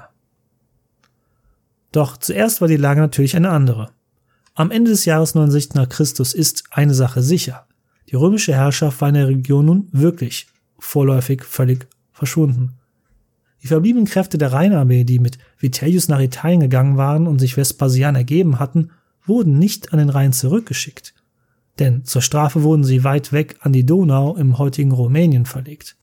Doch 1.91 2.15
zuerst 2.15 2.61
war 2.61 2.69
die 2.69 2.77
Lage 2.77 3.01
natürlich 3.01 3.35
eine 3.35 3.49
andere. 3.49 3.89
Am 4.55 4.71
Ende 4.71 4.91
des 4.91 5.03
Jahres 5.03 5.35
69 5.35 5.73
nach 5.73 5.89
Christus 5.89 6.33
ist 6.33 6.63
eine 6.71 6.93
Sache 6.93 7.21
sicher. 7.21 7.67
Die 8.09 8.15
römische 8.15 8.53
Herrschaft 8.53 9.01
war 9.01 9.09
in 9.09 9.15
der 9.15 9.27
Region 9.27 9.65
nun 9.65 9.89
wirklich 9.91 10.47
vorläufig 10.77 11.43
völlig 11.43 11.87
verschwunden. 12.13 12.77
Die 13.63 13.67
verbliebenen 13.67 14.07
Kräfte 14.07 14.37
der 14.37 14.53
Rheinarmee, 14.53 15.03
die 15.03 15.19
mit 15.19 15.39
Vitellius 15.57 16.07
nach 16.07 16.21
Italien 16.21 16.61
gegangen 16.61 16.95
waren 16.95 17.27
und 17.27 17.39
sich 17.39 17.55
Vespasian 17.55 18.15
ergeben 18.15 18.59
hatten, 18.59 18.91
wurden 19.29 19.57
nicht 19.57 19.93
an 19.93 19.99
den 19.99 20.09
Rhein 20.09 20.33
zurückgeschickt, 20.33 21.13
denn 21.79 22.03
zur 22.03 22.21
Strafe 22.21 22.63
wurden 22.63 22.83
sie 22.83 23.03
weit 23.03 23.31
weg 23.31 23.55
an 23.61 23.71
die 23.71 23.85
Donau 23.85 24.35
im 24.35 24.57
heutigen 24.57 24.91
Rumänien 24.91 25.45
verlegt. 25.45 25.95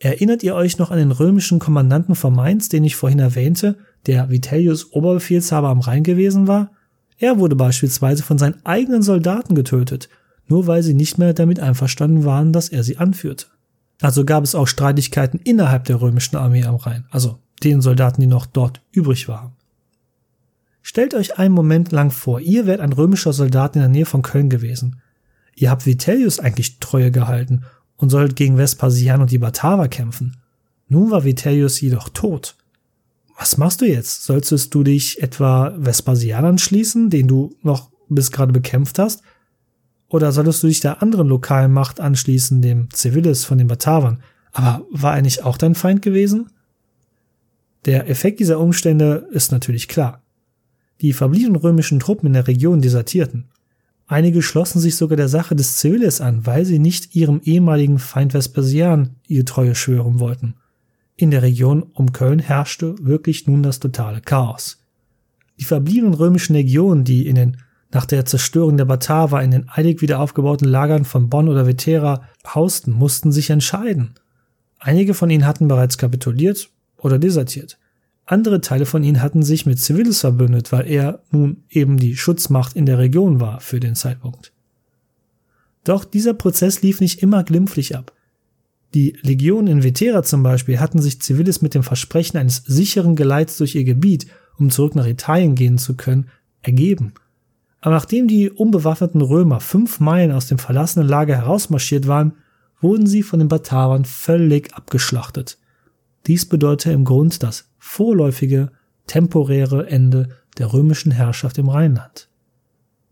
Erinnert 0.00 0.42
ihr 0.42 0.56
euch 0.56 0.78
noch 0.78 0.90
an 0.90 0.98
den 0.98 1.12
römischen 1.12 1.60
Kommandanten 1.60 2.16
von 2.16 2.34
Mainz, 2.34 2.68
den 2.68 2.82
ich 2.82 2.96
vorhin 2.96 3.20
erwähnte, 3.20 3.78
der 4.06 4.30
Vitellius 4.30 4.92
Oberbefehlshaber 4.92 5.68
am 5.68 5.78
Rhein 5.78 6.02
gewesen 6.02 6.48
war? 6.48 6.72
Er 7.18 7.38
wurde 7.38 7.54
beispielsweise 7.54 8.24
von 8.24 8.36
seinen 8.36 8.66
eigenen 8.66 9.02
Soldaten 9.02 9.54
getötet, 9.54 10.08
nur 10.48 10.66
weil 10.66 10.82
sie 10.82 10.94
nicht 10.94 11.18
mehr 11.18 11.34
damit 11.34 11.60
einverstanden 11.60 12.24
waren, 12.24 12.52
dass 12.52 12.68
er 12.68 12.82
sie 12.82 12.96
anführte. 12.96 13.46
Also 14.00 14.24
gab 14.24 14.42
es 14.42 14.56
auch 14.56 14.66
Streitigkeiten 14.66 15.38
innerhalb 15.44 15.84
der 15.84 16.00
römischen 16.00 16.34
Armee 16.34 16.64
am 16.64 16.74
Rhein, 16.74 17.04
also 17.10 17.38
den 17.62 17.80
Soldaten, 17.80 18.20
die 18.20 18.26
noch 18.26 18.46
dort 18.46 18.80
übrig 18.90 19.28
waren. 19.28 19.52
Stellt 20.82 21.14
euch 21.14 21.38
einen 21.38 21.54
Moment 21.54 21.92
lang 21.92 22.10
vor, 22.10 22.40
ihr 22.40 22.66
wärt 22.66 22.80
ein 22.80 22.92
römischer 22.92 23.32
Soldat 23.32 23.76
in 23.76 23.82
der 23.82 23.88
Nähe 23.88 24.06
von 24.06 24.22
Köln 24.22 24.50
gewesen. 24.50 25.00
Ihr 25.54 25.70
habt 25.70 25.86
Vitellius 25.86 26.40
eigentlich 26.40 26.80
Treue 26.80 27.10
gehalten 27.10 27.64
und 27.96 28.10
solltet 28.10 28.36
gegen 28.36 28.58
Vespasian 28.58 29.20
und 29.20 29.30
die 29.30 29.38
Bataver 29.38 29.88
kämpfen. 29.88 30.36
Nun 30.88 31.10
war 31.10 31.24
Vitellius 31.24 31.80
jedoch 31.80 32.08
tot. 32.08 32.56
Was 33.38 33.56
machst 33.56 33.80
du 33.80 33.86
jetzt? 33.86 34.24
Solltest 34.24 34.74
du 34.74 34.82
dich 34.82 35.22
etwa 35.22 35.74
Vespasian 35.78 36.44
anschließen, 36.44 37.10
den 37.10 37.28
du 37.28 37.54
noch 37.62 37.90
bis 38.08 38.30
gerade 38.30 38.52
bekämpft 38.52 38.98
hast? 38.98 39.22
Oder 40.08 40.32
solltest 40.32 40.62
du 40.62 40.66
dich 40.66 40.80
der 40.80 41.00
anderen 41.00 41.28
lokalen 41.28 41.72
Macht 41.72 42.00
anschließen, 42.00 42.60
dem 42.60 42.88
Civilis 42.94 43.44
von 43.44 43.58
den 43.58 43.68
Batavern? 43.68 44.22
Aber 44.52 44.84
war 44.90 45.16
er 45.16 45.22
nicht 45.22 45.44
auch 45.44 45.56
dein 45.56 45.74
Feind 45.74 46.02
gewesen? 46.02 46.50
Der 47.86 48.08
Effekt 48.10 48.38
dieser 48.38 48.60
Umstände 48.60 49.26
ist 49.32 49.50
natürlich 49.50 49.88
klar. 49.88 50.21
Die 51.02 51.12
verbliebenen 51.12 51.56
römischen 51.56 52.00
Truppen 52.00 52.28
in 52.28 52.32
der 52.32 52.46
Region 52.46 52.80
desertierten. 52.80 53.48
Einige 54.06 54.40
schlossen 54.40 54.78
sich 54.78 54.96
sogar 54.96 55.16
der 55.16 55.28
Sache 55.28 55.56
des 55.56 55.78
Civilis 55.78 56.20
an, 56.20 56.46
weil 56.46 56.64
sie 56.64 56.78
nicht 56.78 57.16
ihrem 57.16 57.40
ehemaligen 57.42 57.98
Feind 57.98 58.32
Vespasian 58.32 59.16
ihre 59.26 59.44
Treue 59.44 59.74
schwören 59.74 60.20
wollten. 60.20 60.54
In 61.16 61.30
der 61.30 61.42
Region 61.42 61.82
um 61.82 62.12
Köln 62.12 62.38
herrschte 62.38 62.94
wirklich 63.00 63.46
nun 63.46 63.62
das 63.62 63.80
totale 63.80 64.20
Chaos. 64.20 64.78
Die 65.58 65.64
verbliebenen 65.64 66.14
römischen 66.14 66.54
Legionen, 66.54 67.04
die 67.04 67.26
in 67.26 67.34
den 67.34 67.56
nach 67.90 68.06
der 68.06 68.24
Zerstörung 68.24 68.76
der 68.76 68.86
Bataver 68.86 69.42
in 69.42 69.50
den 69.50 69.68
eilig 69.68 70.00
wieder 70.00 70.20
aufgebauten 70.20 70.66
Lagern 70.66 71.04
von 71.04 71.28
Bonn 71.28 71.48
oder 71.48 71.66
Vetera 71.66 72.22
hausten, 72.46 72.94
mussten 72.94 73.32
sich 73.32 73.50
entscheiden. 73.50 74.14
Einige 74.78 75.14
von 75.14 75.30
ihnen 75.30 75.46
hatten 75.46 75.68
bereits 75.68 75.98
kapituliert 75.98 76.70
oder 76.96 77.18
desertiert. 77.18 77.78
Andere 78.24 78.60
Teile 78.60 78.86
von 78.86 79.02
ihnen 79.02 79.20
hatten 79.20 79.42
sich 79.42 79.66
mit 79.66 79.80
Civilis 79.80 80.20
verbündet, 80.20 80.72
weil 80.72 80.88
er 80.88 81.22
nun 81.30 81.64
eben 81.68 81.96
die 81.96 82.16
Schutzmacht 82.16 82.76
in 82.76 82.86
der 82.86 82.98
Region 82.98 83.40
war 83.40 83.60
für 83.60 83.80
den 83.80 83.94
Zeitpunkt. 83.94 84.52
Doch 85.84 86.04
dieser 86.04 86.34
Prozess 86.34 86.82
lief 86.82 87.00
nicht 87.00 87.22
immer 87.22 87.42
glimpflich 87.42 87.96
ab. 87.96 88.12
Die 88.94 89.16
Legionen 89.22 89.68
in 89.68 89.82
Vetera 89.82 90.22
zum 90.22 90.42
Beispiel 90.42 90.78
hatten 90.78 91.00
sich 91.00 91.20
Civilis 91.20 91.62
mit 91.62 91.74
dem 91.74 91.82
Versprechen 91.82 92.36
eines 92.36 92.62
sicheren 92.64 93.16
Geleits 93.16 93.56
durch 93.56 93.74
ihr 93.74 93.84
Gebiet, 93.84 94.26
um 94.58 94.70
zurück 94.70 94.94
nach 94.94 95.06
Italien 95.06 95.54
gehen 95.54 95.78
zu 95.78 95.96
können, 95.96 96.28
ergeben. 96.60 97.14
Aber 97.80 97.94
nachdem 97.94 98.28
die 98.28 98.50
unbewaffneten 98.50 99.22
Römer 99.22 99.60
fünf 99.60 99.98
Meilen 99.98 100.30
aus 100.30 100.46
dem 100.46 100.58
verlassenen 100.58 101.08
Lager 101.08 101.36
herausmarschiert 101.36 102.06
waren, 102.06 102.34
wurden 102.80 103.06
sie 103.06 103.22
von 103.22 103.40
den 103.40 103.48
Batavern 103.48 104.04
völlig 104.04 104.74
abgeschlachtet. 104.74 105.58
Dies 106.26 106.46
bedeutete 106.46 106.92
im 106.92 107.04
Grund 107.04 107.42
das 107.42 107.68
vorläufige, 107.78 108.70
temporäre 109.06 109.88
Ende 109.88 110.28
der 110.58 110.72
römischen 110.72 111.12
Herrschaft 111.12 111.58
im 111.58 111.68
Rheinland. 111.68 112.28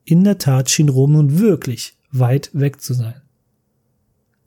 In 0.05 0.25
der 0.25 0.39
Tat 0.39 0.71
schien 0.71 0.89
Rom 0.89 1.13
nun 1.13 1.39
wirklich 1.39 1.97
weit 2.13 2.51
weg 2.53 2.81
zu 2.81 2.95
sein. 2.95 3.21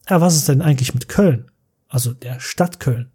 Aber 0.06 0.26
was 0.26 0.36
ist 0.36 0.50
denn 0.50 0.62
eigentlich 0.62 0.94
mit 0.94 1.08
Köln? 1.08 1.46
Also 1.88 2.14
der 2.14 2.40
Stadt 2.40 2.80
Köln. 2.80 3.10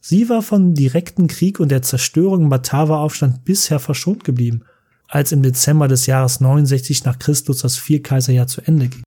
Sie 0.00 0.28
war 0.28 0.42
von 0.42 0.74
direkten 0.74 1.26
Krieg 1.26 1.58
und 1.58 1.70
der 1.70 1.82
Zerstörung 1.82 2.44
im 2.44 2.48
Bataver-Aufstand 2.48 3.44
bisher 3.44 3.80
verschont 3.80 4.22
geblieben, 4.22 4.62
als 5.08 5.32
im 5.32 5.42
Dezember 5.42 5.88
des 5.88 6.06
Jahres 6.06 6.40
69 6.40 7.04
nach 7.04 7.18
Christus 7.18 7.60
das 7.60 7.76
Vierkaiserjahr 7.76 8.46
zu 8.46 8.60
Ende 8.60 8.88
ging. 8.88 9.02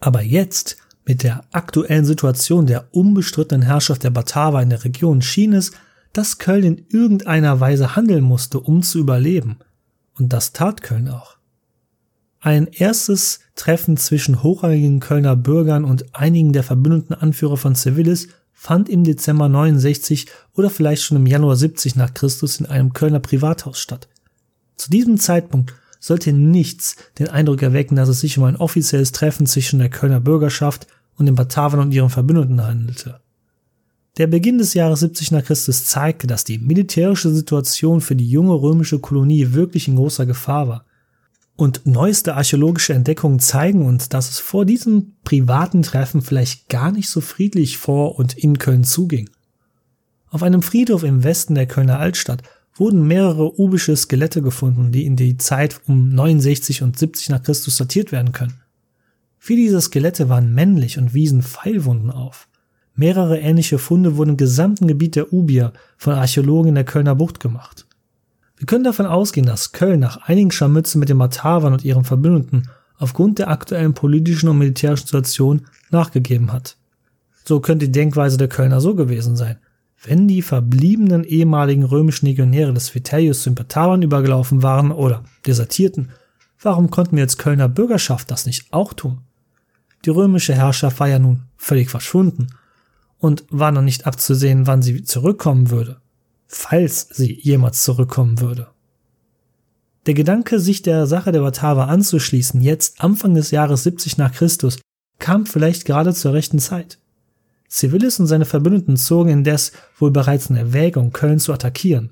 Aber 0.00 0.22
jetzt 0.22 0.76
mit 1.04 1.22
der 1.22 1.44
aktuellen 1.52 2.04
Situation 2.04 2.66
der 2.66 2.88
unbestrittenen 2.92 3.62
Herrschaft 3.62 4.04
der 4.04 4.10
Bataver 4.10 4.62
in 4.62 4.70
der 4.70 4.84
Region 4.84 5.22
schien 5.22 5.52
es, 5.52 5.72
dass 6.12 6.38
Köln 6.38 6.64
in 6.64 6.86
irgendeiner 6.88 7.60
Weise 7.60 7.96
handeln 7.96 8.22
musste, 8.22 8.60
um 8.60 8.82
zu 8.82 8.98
überleben. 8.98 9.58
Und 10.14 10.32
das 10.32 10.52
tat 10.52 10.82
Köln 10.82 11.08
auch. 11.08 11.36
Ein 12.40 12.66
erstes 12.66 13.40
Treffen 13.54 13.96
zwischen 13.96 14.42
hochrangigen 14.42 15.00
Kölner 15.00 15.36
Bürgern 15.36 15.84
und 15.84 16.14
einigen 16.14 16.52
der 16.52 16.64
verbündeten 16.64 17.14
Anführer 17.14 17.56
von 17.56 17.74
Civilis 17.74 18.28
fand 18.52 18.88
im 18.88 19.04
Dezember 19.04 19.48
69 19.48 20.26
oder 20.54 20.68
vielleicht 20.68 21.02
schon 21.02 21.16
im 21.16 21.26
Januar 21.26 21.56
70 21.56 21.96
nach 21.96 22.14
Christus 22.14 22.60
in 22.60 22.66
einem 22.66 22.92
Kölner 22.92 23.20
Privathaus 23.20 23.78
statt. 23.78 24.08
Zu 24.76 24.90
diesem 24.90 25.18
Zeitpunkt 25.18 25.74
sollte 26.02 26.32
nichts 26.32 26.96
den 27.20 27.28
Eindruck 27.28 27.62
erwecken, 27.62 27.94
dass 27.94 28.08
es 28.08 28.20
sich 28.20 28.36
um 28.36 28.44
ein 28.44 28.56
offizielles 28.56 29.12
Treffen 29.12 29.46
zwischen 29.46 29.78
der 29.78 29.88
Kölner 29.88 30.20
Bürgerschaft 30.20 30.88
und 31.16 31.26
den 31.26 31.36
Batavern 31.36 31.78
und 31.78 31.92
ihren 31.92 32.10
Verbündeten 32.10 32.66
handelte. 32.66 33.20
Der 34.18 34.26
Beginn 34.26 34.58
des 34.58 34.74
Jahres 34.74 35.00
70 35.00 35.30
nach 35.30 35.44
Christus 35.44 35.84
zeigte, 35.84 36.26
dass 36.26 36.42
die 36.42 36.58
militärische 36.58 37.30
Situation 37.30 38.00
für 38.00 38.16
die 38.16 38.28
junge 38.28 38.54
römische 38.54 38.98
Kolonie 38.98 39.52
wirklich 39.52 39.86
in 39.86 39.96
großer 39.96 40.26
Gefahr 40.26 40.68
war. 40.68 40.86
Und 41.54 41.86
neueste 41.86 42.34
archäologische 42.34 42.94
Entdeckungen 42.94 43.38
zeigen 43.38 43.86
uns, 43.86 44.08
dass 44.08 44.28
es 44.28 44.40
vor 44.40 44.64
diesem 44.64 45.12
privaten 45.22 45.82
Treffen 45.82 46.20
vielleicht 46.20 46.68
gar 46.68 46.90
nicht 46.90 47.08
so 47.08 47.20
friedlich 47.20 47.78
vor 47.78 48.18
und 48.18 48.36
in 48.36 48.58
Köln 48.58 48.82
zuging. 48.82 49.30
Auf 50.30 50.42
einem 50.42 50.62
Friedhof 50.62 51.04
im 51.04 51.22
Westen 51.22 51.54
der 51.54 51.66
Kölner 51.66 52.00
Altstadt 52.00 52.42
wurden 52.74 53.06
mehrere 53.06 53.60
ubische 53.60 53.96
Skelette 53.96 54.42
gefunden, 54.42 54.92
die 54.92 55.04
in 55.04 55.16
die 55.16 55.36
Zeit 55.36 55.80
um 55.86 56.08
69 56.10 56.82
und 56.82 56.98
70 56.98 57.28
nach 57.28 57.42
Christus 57.42 57.76
datiert 57.76 58.12
werden 58.12 58.32
können. 58.32 58.62
Viele 59.38 59.62
dieser 59.62 59.80
Skelette 59.80 60.28
waren 60.28 60.54
männlich 60.54 60.98
und 60.98 61.14
wiesen 61.14 61.42
Pfeilwunden 61.42 62.10
auf. 62.10 62.48
Mehrere 62.94 63.40
ähnliche 63.40 63.78
Funde 63.78 64.16
wurden 64.16 64.30
im 64.30 64.36
gesamten 64.36 64.86
Gebiet 64.86 65.16
der 65.16 65.32
Ubier 65.32 65.72
von 65.96 66.14
Archäologen 66.14 66.70
in 66.70 66.74
der 66.74 66.84
Kölner 66.84 67.14
Bucht 67.14 67.40
gemacht. 67.40 67.86
Wir 68.56 68.66
können 68.66 68.84
davon 68.84 69.06
ausgehen, 69.06 69.46
dass 69.46 69.72
Köln 69.72 70.00
nach 70.00 70.28
einigen 70.28 70.52
Scharmützen 70.52 71.00
mit 71.00 71.08
den 71.08 71.18
Batavern 71.18 71.72
und 71.72 71.84
ihren 71.84 72.04
Verbündeten 72.04 72.68
aufgrund 72.96 73.40
der 73.40 73.48
aktuellen 73.48 73.94
politischen 73.94 74.48
und 74.48 74.58
militärischen 74.58 75.06
Situation 75.06 75.66
nachgegeben 75.90 76.52
hat. 76.52 76.76
So 77.44 77.58
könnte 77.60 77.86
die 77.86 77.92
Denkweise 77.92 78.36
der 78.36 78.48
Kölner 78.48 78.80
so 78.80 78.94
gewesen 78.94 79.36
sein. 79.36 79.58
Wenn 80.04 80.26
die 80.26 80.42
verbliebenen 80.42 81.22
ehemaligen 81.22 81.84
römischen 81.84 82.26
Legionäre 82.26 82.74
des 82.74 82.92
Vitellius 82.94 83.42
zu 83.42 83.50
den 83.50 84.02
übergelaufen 84.02 84.62
waren 84.62 84.90
oder 84.90 85.22
desertierten, 85.46 86.10
warum 86.60 86.90
konnten 86.90 87.16
wir 87.16 87.22
als 87.22 87.38
Kölner 87.38 87.68
Bürgerschaft 87.68 88.30
das 88.30 88.46
nicht 88.46 88.72
auch 88.72 88.92
tun? 88.92 89.20
Die 90.04 90.10
römische 90.10 90.54
Herrschaft 90.54 90.98
war 90.98 91.08
ja 91.08 91.20
nun 91.20 91.42
völlig 91.56 91.88
verschwunden 91.88 92.48
und 93.18 93.44
war 93.50 93.70
noch 93.70 93.82
nicht 93.82 94.06
abzusehen, 94.06 94.66
wann 94.66 94.82
sie 94.82 95.04
zurückkommen 95.04 95.70
würde, 95.70 96.00
falls 96.48 97.08
sie 97.12 97.38
jemals 97.40 97.82
zurückkommen 97.84 98.40
würde. 98.40 98.68
Der 100.06 100.14
Gedanke, 100.14 100.58
sich 100.58 100.82
der 100.82 101.06
Sache 101.06 101.30
der 101.30 101.42
Bataver 101.42 101.86
anzuschließen, 101.86 102.60
jetzt 102.60 103.00
Anfang 103.00 103.34
des 103.34 103.52
Jahres 103.52 103.84
70 103.84 104.18
nach 104.18 104.32
Christus, 104.32 104.80
kam 105.20 105.46
vielleicht 105.46 105.84
gerade 105.84 106.12
zur 106.12 106.32
rechten 106.32 106.58
Zeit. 106.58 106.98
Civilis 107.72 108.20
und 108.20 108.26
seine 108.26 108.44
Verbündeten 108.44 108.98
zogen 108.98 109.30
indes 109.30 109.72
wohl 109.98 110.10
bereits 110.10 110.50
in 110.50 110.56
Erwägung, 110.56 111.10
Köln 111.10 111.38
zu 111.38 111.54
attackieren. 111.54 112.10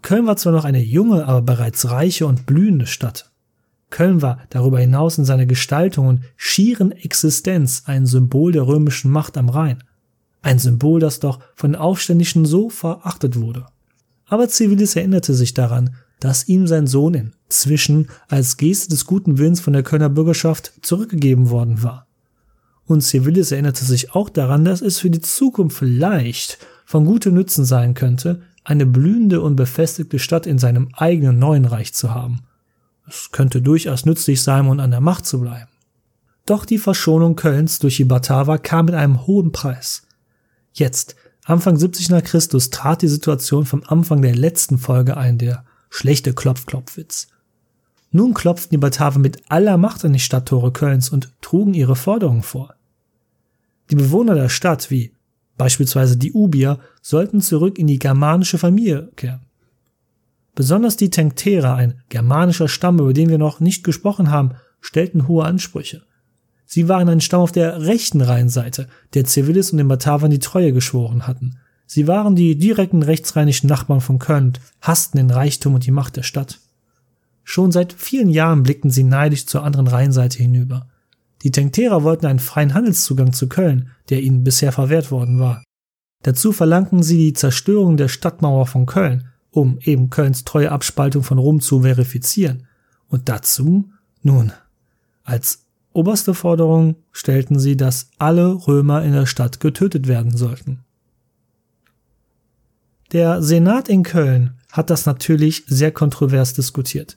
Köln 0.00 0.26
war 0.26 0.38
zwar 0.38 0.52
noch 0.52 0.64
eine 0.64 0.82
junge, 0.82 1.26
aber 1.26 1.42
bereits 1.42 1.90
reiche 1.90 2.26
und 2.26 2.46
blühende 2.46 2.86
Stadt. 2.86 3.30
Köln 3.90 4.22
war 4.22 4.38
darüber 4.48 4.80
hinaus 4.80 5.18
in 5.18 5.26
seiner 5.26 5.44
Gestaltung 5.44 6.06
und 6.06 6.20
schieren 6.36 6.90
Existenz 6.90 7.82
ein 7.84 8.06
Symbol 8.06 8.50
der 8.50 8.66
römischen 8.66 9.10
Macht 9.10 9.36
am 9.36 9.50
Rhein. 9.50 9.84
Ein 10.40 10.58
Symbol, 10.58 11.00
das 11.00 11.20
doch 11.20 11.40
von 11.54 11.72
den 11.72 11.80
Aufständischen 11.80 12.46
so 12.46 12.70
verachtet 12.70 13.38
wurde. 13.38 13.66
Aber 14.24 14.48
Civilis 14.48 14.96
erinnerte 14.96 15.34
sich 15.34 15.52
daran, 15.52 15.96
dass 16.18 16.48
ihm 16.48 16.66
sein 16.66 16.86
Sohn 16.86 17.32
inzwischen 17.44 18.08
als 18.28 18.56
Geste 18.56 18.88
des 18.88 19.04
guten 19.04 19.36
Willens 19.36 19.60
von 19.60 19.74
der 19.74 19.82
Kölner 19.82 20.08
Bürgerschaft 20.08 20.72
zurückgegeben 20.80 21.50
worden 21.50 21.82
war. 21.82 22.06
Und 22.86 23.02
Civilis 23.02 23.50
erinnerte 23.50 23.84
sich 23.84 24.14
auch 24.14 24.28
daran, 24.28 24.64
dass 24.64 24.80
es 24.80 24.98
für 24.98 25.10
die 25.10 25.20
Zukunft 25.20 25.76
vielleicht 25.76 26.58
von 26.84 27.04
gutem 27.04 27.34
Nützen 27.34 27.64
sein 27.64 27.94
könnte, 27.94 28.42
eine 28.64 28.86
blühende 28.86 29.40
und 29.40 29.56
befestigte 29.56 30.18
Stadt 30.18 30.46
in 30.46 30.58
seinem 30.58 30.88
eigenen 30.94 31.38
neuen 31.38 31.64
Reich 31.64 31.94
zu 31.94 32.14
haben. 32.14 32.42
Es 33.08 33.30
könnte 33.32 33.62
durchaus 33.62 34.04
nützlich 34.04 34.42
sein, 34.42 34.66
um 34.66 34.80
an 34.80 34.90
der 34.90 35.00
Macht 35.00 35.26
zu 35.26 35.40
bleiben. 35.40 35.70
Doch 36.46 36.64
die 36.64 36.78
Verschonung 36.78 37.34
Kölns 37.34 37.80
durch 37.80 37.96
die 37.96 38.04
Bataver 38.04 38.58
kam 38.58 38.86
mit 38.86 38.94
einem 38.94 39.26
hohen 39.26 39.50
Preis. 39.52 40.06
Jetzt, 40.72 41.16
Anfang 41.44 41.76
70 41.76 42.10
nach 42.10 42.22
Christus, 42.22 42.70
trat 42.70 43.02
die 43.02 43.08
Situation 43.08 43.66
vom 43.66 43.82
Anfang 43.86 44.22
der 44.22 44.34
letzten 44.34 44.78
Folge 44.78 45.16
ein, 45.16 45.38
der 45.38 45.64
schlechte 45.90 46.34
Klopf-Klopf-Witz. 46.34 47.28
Nun 48.10 48.34
klopften 48.34 48.70
die 48.70 48.78
Bataver 48.78 49.18
mit 49.18 49.42
aller 49.48 49.76
Macht 49.76 50.04
an 50.04 50.12
die 50.12 50.20
Stadttore 50.20 50.72
Kölns 50.72 51.08
und 51.08 51.32
trugen 51.40 51.74
ihre 51.74 51.96
Forderungen 51.96 52.42
vor. 52.42 52.75
Die 53.90 53.96
Bewohner 53.96 54.34
der 54.34 54.48
Stadt, 54.48 54.90
wie 54.90 55.12
beispielsweise 55.56 56.16
die 56.16 56.32
Ubier, 56.32 56.78
sollten 57.02 57.40
zurück 57.40 57.78
in 57.78 57.86
die 57.86 57.98
germanische 57.98 58.58
Familie 58.58 59.10
kehren. 59.16 59.46
Besonders 60.54 60.96
die 60.96 61.10
Tencterer, 61.10 61.74
ein 61.74 62.02
germanischer 62.08 62.68
Stamm, 62.68 62.98
über 62.98 63.12
den 63.12 63.28
wir 63.28 63.38
noch 63.38 63.60
nicht 63.60 63.84
gesprochen 63.84 64.30
haben, 64.30 64.52
stellten 64.80 65.28
hohe 65.28 65.44
Ansprüche. 65.44 66.02
Sie 66.64 66.88
waren 66.88 67.08
ein 67.08 67.20
Stamm 67.20 67.42
auf 67.42 67.52
der 67.52 67.82
rechten 67.82 68.20
Rheinseite, 68.20 68.88
der 69.14 69.26
Civilis 69.26 69.70
und 69.70 69.78
den 69.78 69.88
Batavern 69.88 70.30
die 70.30 70.40
Treue 70.40 70.72
geschworen 70.72 71.26
hatten. 71.26 71.58
Sie 71.86 72.08
waren 72.08 72.34
die 72.34 72.58
direkten 72.58 73.02
rechtsrheinischen 73.02 73.68
Nachbarn 73.68 74.00
von 74.00 74.18
Köln 74.18 74.54
hassten 74.80 75.18
den 75.18 75.30
Reichtum 75.30 75.74
und 75.74 75.86
die 75.86 75.92
Macht 75.92 76.16
der 76.16 76.24
Stadt. 76.24 76.58
Schon 77.44 77.70
seit 77.70 77.92
vielen 77.92 78.28
Jahren 78.28 78.64
blickten 78.64 78.90
sie 78.90 79.04
neidisch 79.04 79.46
zur 79.46 79.62
anderen 79.62 79.86
Rheinseite 79.86 80.38
hinüber. 80.38 80.88
Die 81.42 81.50
Tencterer 81.50 82.02
wollten 82.02 82.26
einen 82.26 82.38
freien 82.38 82.74
Handelszugang 82.74 83.32
zu 83.32 83.48
Köln, 83.48 83.90
der 84.08 84.22
ihnen 84.22 84.44
bisher 84.44 84.72
verwehrt 84.72 85.10
worden 85.10 85.38
war. 85.38 85.62
Dazu 86.22 86.52
verlangten 86.52 87.02
sie 87.02 87.18
die 87.18 87.32
Zerstörung 87.34 87.96
der 87.96 88.08
Stadtmauer 88.08 88.66
von 88.66 88.86
Köln, 88.86 89.28
um 89.50 89.78
eben 89.82 90.10
Kölns 90.10 90.44
treue 90.44 90.72
Abspaltung 90.72 91.22
von 91.22 91.38
Rom 91.38 91.60
zu 91.60 91.82
verifizieren. 91.82 92.66
Und 93.08 93.28
dazu, 93.28 93.90
nun, 94.22 94.52
als 95.22 95.66
Oberste 95.96 96.34
Forderung 96.34 96.96
stellten 97.10 97.58
sie, 97.58 97.74
dass 97.74 98.10
alle 98.18 98.66
Römer 98.68 99.02
in 99.02 99.12
der 99.12 99.24
Stadt 99.24 99.60
getötet 99.60 100.06
werden 100.08 100.36
sollten. 100.36 100.80
Der 103.12 103.40
Senat 103.40 103.88
in 103.88 104.02
Köln 104.02 104.58
hat 104.70 104.90
das 104.90 105.06
natürlich 105.06 105.64
sehr 105.68 105.92
kontrovers 105.92 106.52
diskutiert. 106.52 107.16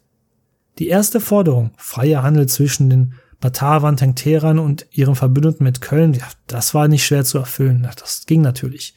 Die 0.78 0.88
erste 0.88 1.20
Forderung, 1.20 1.72
freier 1.76 2.24
Handel 2.24 2.48
zwischen 2.48 2.90
den 2.90 3.16
Batavern, 3.40 3.98
Tencterern 3.98 4.60
und 4.60 4.86
ihren 4.92 5.16
Verbündeten 5.16 5.64
mit 5.64 5.82
Köln, 5.82 6.14
ja, 6.14 6.28
das 6.48 6.74
war 6.74 6.88
nicht 6.88 7.06
schwer 7.06 7.24
zu 7.24 7.38
erfüllen, 7.38 7.88
das 7.98 8.26
ging 8.26 8.42
natürlich. 8.42 8.96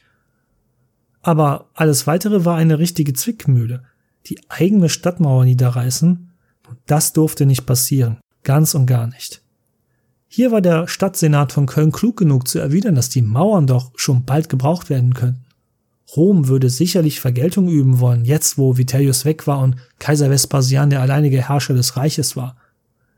Aber 1.22 1.70
alles 1.74 2.07
weitere 2.07 2.44
war 2.44 2.57
eine 2.57 2.78
richtige 2.78 3.12
Zwickmühle. 3.12 3.85
Die 4.26 4.40
eigene 4.48 4.88
Stadtmauer 4.88 5.44
niederreißen, 5.44 6.31
das 6.87 7.12
durfte 7.12 7.46
nicht 7.46 7.66
passieren, 7.66 8.18
ganz 8.42 8.74
und 8.74 8.87
gar 8.87 9.07
nicht. 9.07 9.42
Hier 10.26 10.50
war 10.50 10.62
der 10.62 10.88
Stadtsenat 10.88 11.52
von 11.52 11.66
Köln 11.66 11.92
klug 11.92 12.16
genug 12.16 12.48
zu 12.48 12.59
erwidern, 12.59 12.94
dass 12.94 13.11
die 13.11 13.22
Mauern 13.22 13.66
doch 13.66 13.92
schon 13.96 14.24
bald 14.24 14.48
gebraucht 14.48 14.88
werden 14.90 15.14
könnten. 15.14 15.44
Rom 16.16 16.48
würde 16.48 16.68
sicherlich 16.70 17.20
Vergeltung 17.20 17.68
üben 17.68 18.00
wollen, 18.00 18.24
jetzt 18.24 18.59
wo 18.59 18.76
Vitellius 18.76 19.24
weg 19.24 19.46
war 19.46 19.61
und 19.61 19.76
Kaiser 19.98 20.31
Vespasian 20.31 20.90
der 20.90 21.00
alleinige 21.00 21.48
Herrscher 21.48 21.74
des 21.74 21.96
Reiches 21.96 22.37
war. 22.37 22.57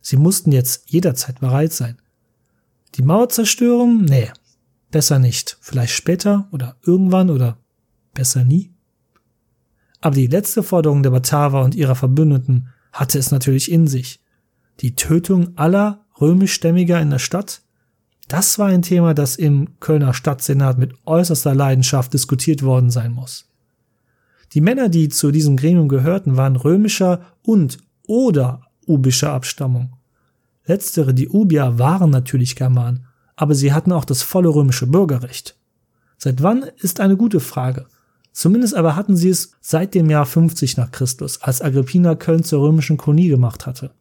Sie 0.05 0.19
mussten 0.19 0.53
jetzt 0.53 0.91
jederzeit 0.91 1.41
bereit 1.41 1.73
sein. 1.73 1.97
Die 2.97 3.03
Mauer 3.03 3.31
zerstören? 3.31 4.05
Nee, 4.05 4.31
besser 4.91 5.19
nicht. 5.19 5.57
Vielleicht 5.63 5.95
später 5.95 6.47
oder 6.53 6.77
irgendwann 6.85 7.31
oder 7.31 7.57
besser 8.13 8.45
nie. 8.45 8.71
Aber 10.03 10.15
die 10.15 10.27
letzte 10.27 10.63
Forderung 10.63 11.03
der 11.03 11.09
Bataver 11.09 11.65
und 11.65 11.75
ihrer 11.75 11.95
Verbündeten 11.95 12.69
hatte 12.93 13.19
es 13.19 13.31
natürlich 13.31 13.73
in 13.73 13.87
sich. 13.87 14.21
Die 14.81 14.95
Tötung 14.95 15.57
aller 15.57 16.05
römischstämmiger 16.21 17.01
in 17.01 17.09
der 17.09 17.19
Stadt? 17.19 17.63
Das 18.29 18.59
war 18.59 18.67
ein 18.67 18.83
Thema, 18.83 19.15
das 19.15 19.37
im 19.37 19.81
Kölner 19.81 20.13
Stadtsenat 20.13 20.77
mit 20.77 20.93
äußerster 21.07 21.55
Leidenschaft 21.55 22.13
diskutiert 22.13 22.63
worden 22.63 22.91
sein 22.91 23.13
muss. 23.13 23.49
Die 24.53 24.61
Männer, 24.61 24.91
die 24.91 25.09
zu 25.09 25.31
diesem 25.31 25.57
Gremium 25.57 25.89
gehörten, 25.89 26.37
waren 26.37 26.57
römischer 26.57 27.23
und 27.41 27.79
oder 28.07 28.61
ubischer 28.87 29.33
Abstammung. 29.33 29.95
Letztere, 30.67 31.13
die 31.13 31.29
Ubier, 31.29 31.79
waren 31.79 32.11
natürlich 32.11 32.57
Germanen, 32.57 33.07
aber 33.37 33.55
sie 33.55 33.73
hatten 33.73 33.93
auch 33.93 34.05
das 34.05 34.23
volle 34.23 34.49
römische 34.49 34.87
Bürgerrecht. 34.87 35.57
Seit 36.17 36.43
wann 36.43 36.65
ist 36.79 37.01
eine 37.01 37.17
gute 37.17 37.41
Frage. 37.41 37.87
Zumindest 38.33 38.75
aber 38.75 38.97
hatten 38.97 39.17
sie 39.17 39.29
es 39.29 39.53
seit 39.61 39.95
dem 39.95 40.11
Jahr 40.11 40.27
50 40.27 40.77
nach 40.77 40.91
Christus, 40.91 41.41
als 41.43 41.63
Agrippina 41.63 42.15
Köln 42.15 42.43
zur 42.43 42.63
römischen 42.63 42.97
Kolonie 42.97 43.29
gemacht 43.29 43.67
hatte. 43.67 43.93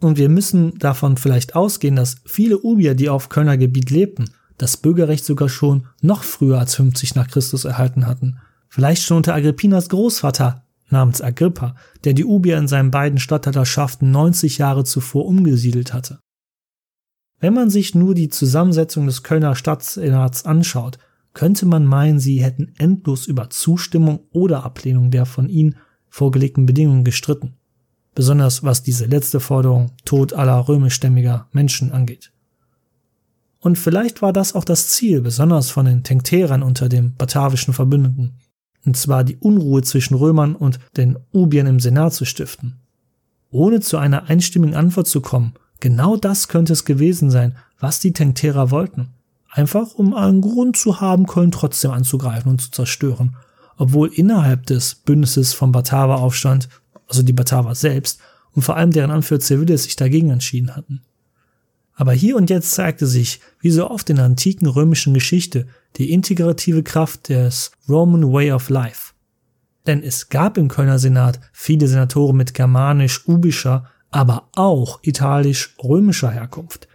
Und 0.00 0.18
wir 0.18 0.28
müssen 0.28 0.78
davon 0.78 1.16
vielleicht 1.16 1.54
ausgehen, 1.54 1.96
dass 1.96 2.16
viele 2.24 2.58
Ubier, 2.58 2.94
die 2.94 3.08
auf 3.08 3.28
Kölner 3.28 3.56
Gebiet 3.56 3.90
lebten, 3.90 4.30
das 4.58 4.76
Bürgerrecht 4.76 5.24
sogar 5.24 5.48
schon 5.48 5.86
noch 6.02 6.22
früher 6.22 6.58
als 6.58 6.74
50 6.74 7.14
nach 7.14 7.28
Christus 7.28 7.64
erhalten 7.64 8.06
hatten. 8.06 8.38
Vielleicht 8.68 9.02
schon 9.02 9.18
unter 9.18 9.34
Agrippinas 9.34 9.88
Großvater 9.88 10.64
namens 10.90 11.20
Agrippa, 11.20 11.74
der 12.04 12.14
die 12.14 12.24
Ubier 12.24 12.58
in 12.58 12.68
seinen 12.68 12.90
beiden 12.90 13.18
Statthalterschaften 13.18 14.10
90 14.10 14.58
Jahre 14.58 14.84
zuvor 14.84 15.26
umgesiedelt 15.26 15.92
hatte. 15.92 16.20
Wenn 17.38 17.54
man 17.54 17.70
sich 17.70 17.94
nur 17.94 18.14
die 18.14 18.28
Zusammensetzung 18.28 19.06
des 19.06 19.22
Kölner 19.22 19.54
Stadtsenats 19.54 20.44
anschaut, 20.44 20.98
könnte 21.32 21.64
man 21.64 21.86
meinen, 21.86 22.18
sie 22.18 22.42
hätten 22.42 22.74
endlos 22.78 23.26
über 23.26 23.50
Zustimmung 23.50 24.20
oder 24.30 24.64
Ablehnung 24.64 25.10
der 25.10 25.26
von 25.26 25.48
ihnen 25.48 25.76
vorgelegten 26.08 26.66
Bedingungen 26.66 27.04
gestritten 27.04 27.56
besonders 28.14 28.62
was 28.62 28.82
diese 28.82 29.06
letzte 29.06 29.40
Forderung 29.40 29.92
Tod 30.04 30.32
aller 30.32 30.68
römischstämmiger 30.68 31.48
Menschen 31.52 31.92
angeht. 31.92 32.32
Und 33.60 33.78
vielleicht 33.78 34.22
war 34.22 34.32
das 34.32 34.54
auch 34.54 34.64
das 34.64 34.88
Ziel, 34.88 35.20
besonders 35.20 35.70
von 35.70 35.84
den 35.84 36.02
Tencterern 36.02 36.62
unter 36.62 36.88
dem 36.88 37.14
batavischen 37.14 37.74
Verbündeten, 37.74 38.38
und 38.84 38.96
zwar 38.96 39.24
die 39.24 39.36
Unruhe 39.36 39.82
zwischen 39.82 40.14
Römern 40.14 40.54
und 40.54 40.78
den 40.96 41.18
Ubiern 41.32 41.66
im 41.66 41.80
Senat 41.80 42.14
zu 42.14 42.24
stiften. 42.24 42.80
Ohne 43.50 43.80
zu 43.80 43.98
einer 43.98 44.24
einstimmigen 44.28 44.76
Antwort 44.76 45.06
zu 45.06 45.20
kommen, 45.20 45.54
genau 45.80 46.16
das 46.16 46.48
könnte 46.48 46.72
es 46.72 46.84
gewesen 46.84 47.30
sein, 47.30 47.56
was 47.78 48.00
die 48.00 48.12
Tencterer 48.12 48.70
wollten. 48.70 49.08
Einfach 49.50 49.94
um 49.94 50.14
einen 50.14 50.40
Grund 50.40 50.76
zu 50.76 51.00
haben, 51.00 51.26
Köln 51.26 51.50
trotzdem 51.50 51.90
anzugreifen 51.90 52.50
und 52.50 52.60
zu 52.60 52.70
zerstören, 52.70 53.36
obwohl 53.76 54.08
innerhalb 54.08 54.66
des 54.66 54.94
Bündnisses 54.94 55.52
vom 55.52 55.72
Aber 62.00 62.14
hier 62.14 62.36
und 62.36 62.48
jetzt 62.48 62.70
zeigte 62.70 63.06
sich, 63.06 63.40
wie 63.60 63.70
so 63.70 63.90
oft 63.90 64.08
in 64.08 64.16
der 64.16 64.24
antiken 64.24 64.66
römischen 64.66 65.12
Geschichte, 65.12 65.66
die 65.98 66.12
integrative 66.12 66.82
Kraft 66.82 67.28
des 67.28 67.72
Roman 67.90 68.32
Way 68.32 68.52
of 68.52 68.70
Life. 68.70 69.12
Denn 69.86 70.02
es 70.02 70.30
gab 70.30 70.56
im 70.56 70.68
Kölner 70.68 70.98
Senat 70.98 71.40
viele 71.52 71.86
Senatoren 71.88 72.38
mit 72.38 72.54
germanisch-ubischer, 72.54 73.84
aber 74.10 74.48
auch 74.56 75.00
italisch-römischer 75.02 76.30
Herkunft. 76.30 76.88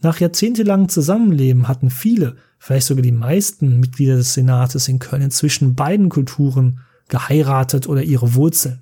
Nach 0.00 0.20
jahrzehntelangem 0.20 0.88
Zusammenleben 0.88 1.68
hatten 1.68 1.90
viele, 1.90 2.36
vielleicht 2.58 2.86
sogar 2.86 3.02
die 3.02 3.12
meisten 3.12 3.78
Mitglieder 3.78 4.16
des 4.16 4.32
Senates 4.32 4.88
in 4.88 5.00
Köln 5.00 5.20
inzwischen 5.20 5.74
beiden 5.74 6.08
Kulturen 6.08 6.80
geheiratet 7.08 7.90
oder 7.90 8.02
ihre 8.02 8.32
Wurzeln. 8.32 8.80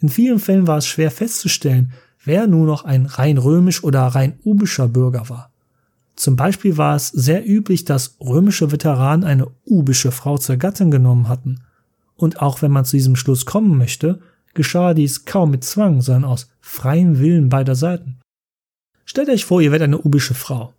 In 0.00 0.08
vielen 0.08 0.40
Fällen 0.40 0.66
war 0.66 0.78
es 0.78 0.88
schwer 0.88 1.12
festzustellen, 1.12 1.92
wer 2.28 2.46
nur 2.46 2.66
noch 2.66 2.84
ein 2.84 3.06
rein 3.06 3.38
römisch 3.38 3.82
oder 3.82 4.02
rein 4.02 4.38
ubischer 4.44 4.86
Bürger 4.86 5.28
war. 5.28 5.50
Zum 6.14 6.36
Beispiel 6.36 6.76
war 6.76 6.94
es 6.94 7.08
sehr 7.08 7.48
üblich, 7.48 7.84
dass 7.84 8.16
römische 8.20 8.70
Veteranen 8.70 9.24
eine 9.24 9.48
ubische 9.64 10.12
Frau 10.12 10.36
zur 10.36 10.56
Gattin 10.56 10.90
genommen 10.90 11.28
hatten. 11.28 11.62
Und 12.14 12.42
auch 12.42 12.60
wenn 12.60 12.70
man 12.70 12.84
zu 12.84 12.96
diesem 12.96 13.16
Schluss 13.16 13.46
kommen 13.46 13.78
möchte, 13.78 14.20
geschah 14.54 14.94
dies 14.94 15.24
kaum 15.24 15.50
mit 15.50 15.64
Zwang, 15.64 16.02
sondern 16.02 16.24
aus 16.24 16.50
freiem 16.60 17.18
Willen 17.18 17.48
beider 17.48 17.74
Seiten. 17.74 18.20
Stellt 19.04 19.30
euch 19.30 19.46
vor, 19.46 19.62
ihr 19.62 19.72
werdet 19.72 19.86
eine 19.86 19.98
ubische 19.98 20.34
Frau. 20.34 20.74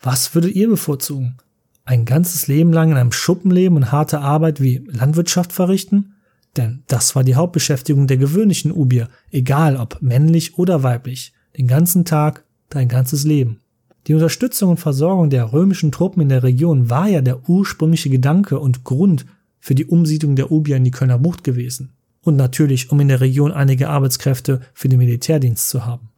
Was 0.00 0.34
würdet 0.34 0.54
ihr 0.54 0.68
bevorzugen? 0.68 1.36
Ein 1.84 2.04
ganzes 2.04 2.48
Leben 2.48 2.72
lang 2.72 2.90
in 2.90 2.96
einem 2.96 3.12
Schuppen 3.12 3.50
leben 3.50 3.76
und 3.76 3.92
harte 3.92 4.20
Arbeit 4.20 4.62
wie 4.62 4.78
Landwirtschaft 4.86 5.52
verrichten? 5.52 6.15
Denn 6.56 6.82
das 6.86 7.14
war 7.14 7.24
die 7.24 7.34
Hauptbeschäftigung 7.34 8.06
der 8.06 8.16
gewöhnlichen 8.16 8.72
Ubier, 8.72 9.08
egal 9.30 9.76
ob 9.76 10.00
männlich 10.00 10.58
oder 10.58 10.82
weiblich, 10.82 11.32
den 11.56 11.66
ganzen 11.66 12.04
Tag, 12.04 12.44
dein 12.68 12.88
ganzes 12.88 13.24
Leben. 13.24 13.60
Die 14.06 14.14
Unterstützung 14.14 14.70
und 14.70 14.80
Versorgung 14.80 15.30
der 15.30 15.52
römischen 15.52 15.90
Truppen 15.90 16.22
in 16.22 16.28
der 16.28 16.42
Region 16.42 16.90
war 16.90 17.08
ja 17.08 17.20
der 17.20 17.48
ursprüngliche 17.48 18.08
Gedanke 18.08 18.58
und 18.60 18.84
Grund 18.84 19.26
für 19.58 19.74
die 19.74 19.86
Umsiedlung 19.86 20.36
der 20.36 20.52
Ubier 20.52 20.76
in 20.76 20.84
die 20.84 20.92
Kölner 20.92 21.18
Bucht 21.18 21.42
gewesen. 21.42 21.92
Und 22.22 22.36
natürlich, 22.36 22.90
um 22.90 23.00
in 23.00 23.08
der 23.08 23.20
Region 23.20 23.52
einige 23.52 23.88
Arbeitskräfte 23.88 24.60
für 24.74 24.88
den 24.88 24.98
Militärdienst 24.98 25.68
zu 25.68 25.86
haben. 25.86 26.10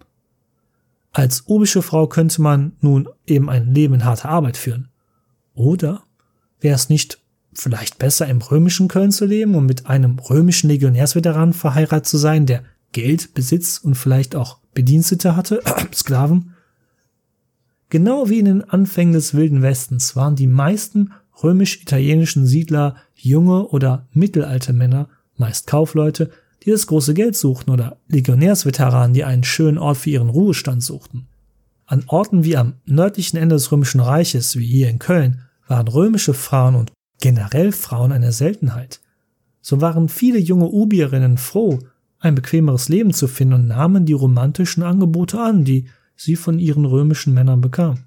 Als 1.12 1.44
ubische 1.46 1.82
Frau 1.82 2.06
könnte 2.06 2.42
man 2.42 2.72
nun 2.80 3.08
eben 3.26 3.48
ein 3.48 3.74
Leben 3.74 3.94
in 3.94 4.04
harter 4.04 4.28
Arbeit 4.28 4.56
führen. 4.56 4.88
Oder 5.54 6.02
wäre 6.60 6.74
es 6.74 6.88
nicht 6.88 7.20
vielleicht 7.58 7.98
besser 7.98 8.26
im 8.28 8.40
römischen 8.40 8.88
Köln 8.88 9.10
zu 9.10 9.24
leben 9.24 9.54
und 9.54 9.66
mit 9.66 9.86
einem 9.86 10.18
römischen 10.18 10.68
Legionärsveteran 10.68 11.52
verheiratet 11.52 12.06
zu 12.06 12.16
sein, 12.16 12.46
der 12.46 12.62
Geld, 12.92 13.34
Besitz 13.34 13.78
und 13.78 13.96
vielleicht 13.96 14.34
auch 14.34 14.58
Bedienstete 14.74 15.36
hatte, 15.36 15.60
Sklaven. 15.94 16.54
Genau 17.90 18.28
wie 18.28 18.38
in 18.38 18.44
den 18.44 18.64
Anfängen 18.64 19.14
des 19.14 19.34
Wilden 19.34 19.62
Westens 19.62 20.14
waren 20.14 20.36
die 20.36 20.46
meisten 20.46 21.12
römisch-italienischen 21.42 22.46
Siedler 22.46 22.96
junge 23.14 23.68
oder 23.68 24.06
mittelalte 24.12 24.72
Männer, 24.72 25.08
meist 25.36 25.66
Kaufleute, 25.66 26.30
die 26.64 26.70
das 26.70 26.86
große 26.86 27.14
Geld 27.14 27.36
suchten 27.36 27.70
oder 27.70 27.96
Legionärsveteranen, 28.08 29.14
die 29.14 29.24
einen 29.24 29.44
schönen 29.44 29.78
Ort 29.78 29.98
für 29.98 30.10
ihren 30.10 30.28
Ruhestand 30.28 30.82
suchten. 30.82 31.26
An 31.86 32.04
Orten 32.06 32.44
wie 32.44 32.56
am 32.56 32.74
nördlichen 32.84 33.38
Ende 33.38 33.54
des 33.54 33.72
Römischen 33.72 34.00
Reiches, 34.00 34.56
wie 34.56 34.66
hier 34.66 34.90
in 34.90 34.98
Köln, 34.98 35.42
waren 35.66 35.88
römische 35.88 36.34
Frauen 36.34 36.74
und 36.74 36.92
generell 37.20 37.72
Frauen 37.72 38.12
eine 38.12 38.32
Seltenheit. 38.32 39.00
So 39.60 39.80
waren 39.80 40.08
viele 40.08 40.38
junge 40.38 40.68
Ubierinnen 40.68 41.36
froh, 41.36 41.78
ein 42.20 42.34
bequemeres 42.34 42.88
Leben 42.88 43.12
zu 43.12 43.28
finden 43.28 43.54
und 43.54 43.66
nahmen 43.68 44.06
die 44.06 44.12
romantischen 44.12 44.82
Angebote 44.82 45.40
an, 45.40 45.64
die 45.64 45.86
sie 46.16 46.36
von 46.36 46.58
ihren 46.58 46.84
römischen 46.84 47.34
Männern 47.34 47.60
bekamen. 47.60 48.04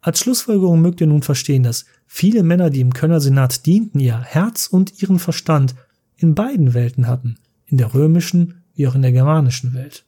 Als 0.00 0.20
Schlussfolgerung 0.20 0.80
mögt 0.80 1.00
ihr 1.00 1.08
nun 1.08 1.22
verstehen, 1.22 1.64
dass 1.64 1.84
viele 2.06 2.44
Männer, 2.44 2.70
die 2.70 2.80
im 2.80 2.94
Kölner 2.94 3.20
Senat 3.20 3.66
dienten, 3.66 3.98
ihr 3.98 4.20
Herz 4.20 4.68
und 4.68 5.02
ihren 5.02 5.18
Verstand 5.18 5.74
in 6.16 6.34
beiden 6.34 6.74
Welten 6.74 7.08
hatten, 7.08 7.38
in 7.66 7.76
der 7.76 7.92
römischen 7.92 8.62
wie 8.74 8.86
auch 8.86 8.94
in 8.94 9.02
der 9.02 9.12
germanischen 9.12 9.74
Welt. 9.74 10.04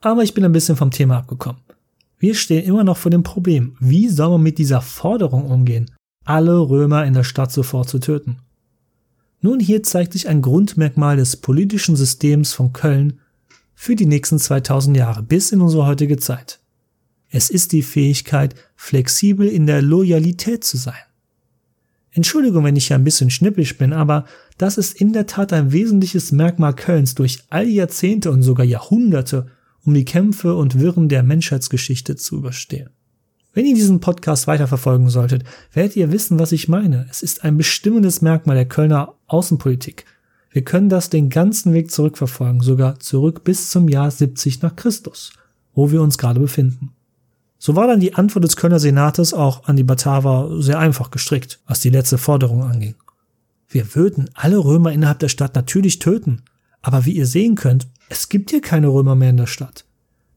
Aber 0.00 0.24
ich 0.24 0.34
bin 0.34 0.44
ein 0.44 0.52
bisschen 0.52 0.76
vom 0.76 0.90
Thema 0.90 1.18
abgekommen. 1.18 1.62
Wir 2.18 2.34
stehen 2.34 2.64
immer 2.64 2.82
noch 2.84 2.96
vor 2.96 3.10
dem 3.10 3.22
Problem, 3.22 3.76
wie 3.78 4.08
soll 4.08 4.30
man 4.30 4.42
mit 4.42 4.58
dieser 4.58 4.80
Forderung 4.80 5.44
umgehen, 5.44 5.90
alle 6.24 6.58
Römer 6.58 7.04
in 7.04 7.14
der 7.14 7.24
Stadt 7.24 7.52
sofort 7.52 7.88
zu 7.88 7.98
töten. 7.98 8.38
Nun 9.40 9.58
hier 9.58 9.82
zeigt 9.82 10.12
sich 10.12 10.28
ein 10.28 10.42
Grundmerkmal 10.42 11.16
des 11.16 11.36
politischen 11.36 11.96
Systems 11.96 12.52
von 12.52 12.72
Köln 12.72 13.20
für 13.74 13.96
die 13.96 14.06
nächsten 14.06 14.38
2000 14.38 14.96
Jahre 14.96 15.22
bis 15.22 15.50
in 15.50 15.60
unsere 15.60 15.86
heutige 15.86 16.16
Zeit. 16.16 16.60
Es 17.28 17.50
ist 17.50 17.72
die 17.72 17.82
Fähigkeit, 17.82 18.54
flexibel 18.76 19.48
in 19.48 19.66
der 19.66 19.82
Loyalität 19.82 20.64
zu 20.64 20.76
sein. 20.76 20.94
Entschuldigung, 22.12 22.62
wenn 22.64 22.76
ich 22.76 22.88
hier 22.88 22.96
ein 22.96 23.04
bisschen 23.04 23.30
schnippisch 23.30 23.78
bin, 23.78 23.92
aber 23.92 24.26
das 24.58 24.76
ist 24.76 25.00
in 25.00 25.14
der 25.14 25.26
Tat 25.26 25.52
ein 25.52 25.72
wesentliches 25.72 26.30
Merkmal 26.30 26.74
Kölns 26.74 27.14
durch 27.14 27.40
all 27.48 27.66
Jahrzehnte 27.66 28.30
und 28.30 28.42
sogar 28.42 28.66
Jahrhunderte, 28.66 29.46
um 29.84 29.94
die 29.94 30.04
Kämpfe 30.04 30.54
und 30.54 30.78
Wirren 30.78 31.08
der 31.08 31.22
Menschheitsgeschichte 31.22 32.16
zu 32.16 32.36
überstehen. 32.36 32.90
Wenn 33.54 33.66
ihr 33.66 33.74
diesen 33.74 34.00
Podcast 34.00 34.46
weiterverfolgen 34.46 35.10
solltet, 35.10 35.44
werdet 35.72 35.96
ihr 35.96 36.10
wissen, 36.10 36.38
was 36.38 36.52
ich 36.52 36.68
meine. 36.68 37.06
Es 37.10 37.22
ist 37.22 37.44
ein 37.44 37.58
bestimmendes 37.58 38.22
Merkmal 38.22 38.56
der 38.56 38.66
Kölner 38.66 39.14
Außenpolitik. 39.26 40.06
Wir 40.50 40.64
können 40.64 40.88
das 40.88 41.10
den 41.10 41.28
ganzen 41.28 41.74
Weg 41.74 41.90
zurückverfolgen, 41.90 42.62
sogar 42.62 42.98
zurück 42.98 43.44
bis 43.44 43.68
zum 43.68 43.88
Jahr 43.88 44.10
70 44.10 44.62
nach 44.62 44.74
Christus, 44.74 45.32
wo 45.74 45.90
wir 45.90 46.00
uns 46.00 46.16
gerade 46.16 46.40
befinden. 46.40 46.92
So 47.58 47.76
war 47.76 47.86
dann 47.86 48.00
die 48.00 48.14
Antwort 48.14 48.44
des 48.44 48.56
Kölner 48.56 48.80
Senates 48.80 49.34
auch 49.34 49.64
an 49.64 49.76
die 49.76 49.84
Bataver 49.84 50.62
sehr 50.62 50.78
einfach 50.78 51.10
gestrickt, 51.10 51.60
was 51.66 51.80
die 51.80 51.90
letzte 51.90 52.18
Forderung 52.18 52.62
anging. 52.62 52.94
Wir 53.68 53.94
würden 53.94 54.30
alle 54.34 54.58
Römer 54.58 54.92
innerhalb 54.92 55.18
der 55.18 55.28
Stadt 55.28 55.54
natürlich 55.54 55.98
töten, 55.98 56.42
aber 56.80 57.04
wie 57.04 57.12
ihr 57.12 57.26
sehen 57.26 57.54
könnt, 57.54 57.86
es 58.08 58.28
gibt 58.28 58.50
hier 58.50 58.62
keine 58.62 58.88
Römer 58.88 59.14
mehr 59.14 59.30
in 59.30 59.36
der 59.36 59.46
Stadt. 59.46 59.84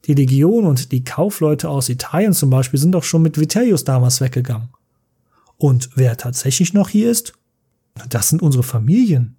Die 0.06 0.14
Legion 0.14 0.66
und 0.66 0.92
die 0.92 1.04
Kaufleute 1.04 1.70
aus 1.70 1.90
Italien 1.90 2.34
zum 2.34 2.50
Beispiel 2.50 2.80
sind 2.80 2.92
doch 2.92 3.04
schon 3.04 3.24
mit 3.24 3.40
Vitellius 3.40 3.84
damals 3.84 4.22
weggegangen. 4.22 4.70
Und 5.58 5.90
wer 5.96 6.18
tatsächlich 6.18 6.74
noch 6.74 6.90
hier 6.90 7.10
ist? 7.10 7.34
Das 8.10 8.30
sind 8.30 8.42
unsere 8.42 8.64
Familien. 8.64 9.36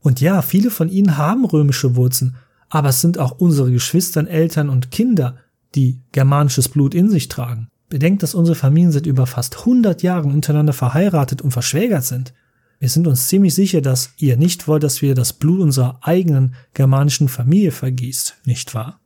Und 0.00 0.20
ja, 0.20 0.42
viele 0.42 0.70
von 0.70 0.88
ihnen 0.88 1.16
haben 1.16 1.44
römische 1.44 1.96
Wurzeln, 1.96 2.36
aber 2.68 2.88
es 2.88 3.00
sind 3.00 3.18
auch 3.18 3.32
unsere 3.32 3.70
Geschwistern, 3.70 4.26
Eltern 4.26 4.68
und 4.68 4.90
Kinder, 4.90 5.38
die 5.74 6.00
germanisches 6.12 6.68
Blut 6.68 6.94
in 6.94 7.10
sich 7.10 7.28
tragen. 7.28 7.68
Bedenkt, 7.88 8.22
dass 8.22 8.34
unsere 8.34 8.56
Familien 8.56 8.90
seit 8.90 9.06
über 9.06 9.26
fast 9.26 9.60
100 9.60 10.02
Jahren 10.02 10.32
untereinander 10.32 10.72
verheiratet 10.72 11.42
und 11.42 11.52
verschwägert 11.52 12.04
sind. 12.04 12.34
Wir 12.80 12.88
sind 12.88 13.06
uns 13.06 13.28
ziemlich 13.28 13.54
sicher, 13.54 13.80
dass 13.80 14.10
ihr 14.16 14.36
nicht 14.36 14.66
wollt, 14.66 14.82
dass 14.82 15.02
wir 15.02 15.14
das 15.14 15.32
Blut 15.32 15.60
unserer 15.60 15.98
eigenen 16.02 16.54
germanischen 16.74 17.28
Familie 17.28 17.70
vergießt, 17.70 18.38
nicht 18.44 18.74
wahr? 18.74 19.00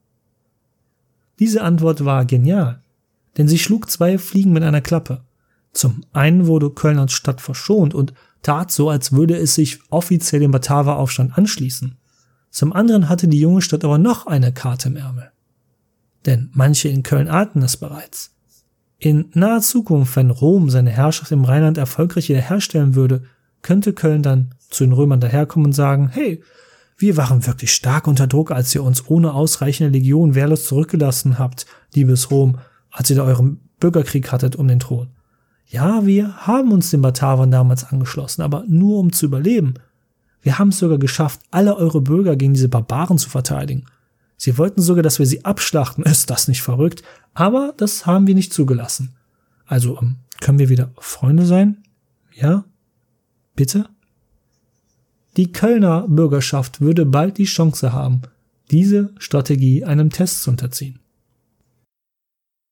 Diese 1.38 1.62
Antwort 1.62 2.04
war 2.04 2.24
genial, 2.24 2.82
denn 3.36 3.48
sie 3.48 3.58
schlug 3.58 3.90
zwei 3.90 4.18
Fliegen 4.18 4.52
mit 4.52 4.62
einer 4.62 4.80
Klappe. 4.80 5.22
Zum 5.72 6.04
einen 6.12 6.46
wurde 6.46 6.70
Köln 6.70 6.98
als 6.98 7.12
Stadt 7.12 7.40
verschont 7.40 7.94
und 7.94 8.12
tat 8.42 8.70
so, 8.70 8.90
als 8.90 9.12
würde 9.12 9.36
es 9.36 9.54
sich 9.54 9.80
offiziell 9.90 10.40
dem 10.40 10.50
Bataver-Aufstand 10.50 11.36
anschließen. 11.36 11.96
Zum 12.50 12.72
anderen 12.72 13.08
hatte 13.08 13.28
die 13.28 13.40
junge 13.40 13.62
Stadt 13.62 13.84
aber 13.84 13.98
noch 13.98 14.26
eine 14.26 14.52
Karte 14.52 14.88
im 14.88 14.96
Ärmel. 14.96 15.30
Denn 16.26 16.50
manche 16.52 16.88
in 16.88 17.02
Köln 17.02 17.28
ahnten 17.28 17.62
es 17.62 17.76
bereits. 17.76 18.34
In 18.98 19.26
naher 19.34 19.60
Zukunft, 19.60 20.16
wenn 20.16 20.30
Rom 20.30 20.70
seine 20.70 20.90
Herrschaft 20.90 21.30
im 21.30 21.44
Rheinland 21.44 21.78
erfolgreich 21.78 22.28
wiederherstellen 22.28 22.94
würde, 22.96 23.22
könnte 23.62 23.92
Köln 23.92 24.22
dann 24.22 24.54
zu 24.70 24.84
den 24.84 24.92
Römern 24.92 25.20
daherkommen 25.20 25.66
und 25.66 25.72
sagen, 25.72 26.08
hey, 26.08 26.42
wir 26.98 27.16
waren 27.16 27.46
wirklich 27.46 27.72
stark 27.72 28.08
unter 28.08 28.26
Druck, 28.26 28.50
als 28.50 28.74
ihr 28.74 28.82
uns 28.82 29.08
ohne 29.08 29.32
ausreichende 29.32 29.96
Legion 29.96 30.34
wehrlos 30.34 30.66
zurückgelassen 30.66 31.38
habt, 31.38 31.64
liebes 31.94 32.30
Rom, 32.30 32.58
als 32.90 33.08
ihr 33.08 33.16
da 33.16 33.22
euren 33.22 33.60
Bürgerkrieg 33.78 34.30
hattet 34.32 34.56
um 34.56 34.66
den 34.66 34.80
Thron. 34.80 35.08
Ja, 35.66 36.04
wir 36.06 36.46
haben 36.46 36.72
uns 36.72 36.90
den 36.90 37.02
Batavern 37.02 37.50
damals 37.50 37.84
angeschlossen, 37.84 38.42
aber 38.42 38.64
nur 38.66 38.98
um 38.98 39.12
zu 39.12 39.26
überleben. 39.26 39.74
Wir 40.42 40.58
haben 40.58 40.70
es 40.70 40.78
sogar 40.78 40.98
geschafft, 40.98 41.40
alle 41.50 41.76
eure 41.76 42.00
Bürger 42.00 42.34
gegen 42.36 42.54
diese 42.54 42.68
Barbaren 42.68 43.18
zu 43.18 43.30
verteidigen. 43.30 43.84
Sie 44.36 44.56
wollten 44.58 44.80
sogar, 44.80 45.02
dass 45.02 45.18
wir 45.18 45.26
sie 45.26 45.44
abschlachten. 45.44 46.04
Ist 46.04 46.30
das 46.30 46.48
nicht 46.48 46.62
verrückt? 46.62 47.02
Aber 47.34 47.74
das 47.76 48.06
haben 48.06 48.26
wir 48.26 48.34
nicht 48.34 48.52
zugelassen. 48.52 49.14
Also, 49.66 49.98
ähm, 50.00 50.16
können 50.40 50.58
wir 50.58 50.68
wieder 50.68 50.90
Freunde 50.98 51.44
sein? 51.44 51.82
Ja? 52.32 52.64
Bitte? 53.54 53.88
Die 55.38 55.52
Kölner 55.52 56.04
Bürgerschaft 56.08 56.80
würde 56.80 57.06
bald 57.06 57.38
die 57.38 57.44
Chance 57.44 57.92
haben, 57.92 58.22
diese 58.72 59.14
Strategie 59.18 59.84
einem 59.84 60.10
Test 60.10 60.42
zu 60.42 60.50
unterziehen. 60.50 60.98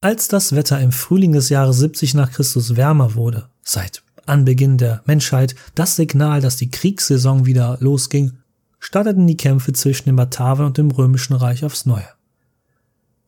Als 0.00 0.26
das 0.26 0.52
Wetter 0.52 0.81
im 0.81 0.90
Frühling 0.90 1.31
des 1.31 1.48
Jahres 1.48 1.79
70 1.79 2.14
nach 2.14 2.33
Christus 2.33 2.74
wärmer 2.74 3.14
wurde, 3.14 3.48
seit 3.62 4.02
Anbeginn 4.26 4.79
der 4.79 5.00
Menschheit 5.07 5.55
das 5.76 5.94
Signal, 5.94 6.40
dass 6.40 6.57
die 6.57 6.68
Kriegssaison 6.68 7.46
wieder 7.46 7.79
losging, 7.79 8.33
starteten 8.81 9.29
die 9.29 9.37
Kämpfe 9.37 9.72
zwischen 9.72 10.07
den 10.07 10.16
Batavern 10.16 10.66
und 10.66 10.76
dem 10.76 10.90
Römischen 10.90 11.35
Reich 11.35 11.64
aufs 11.64 11.87
Neue. 11.87 12.09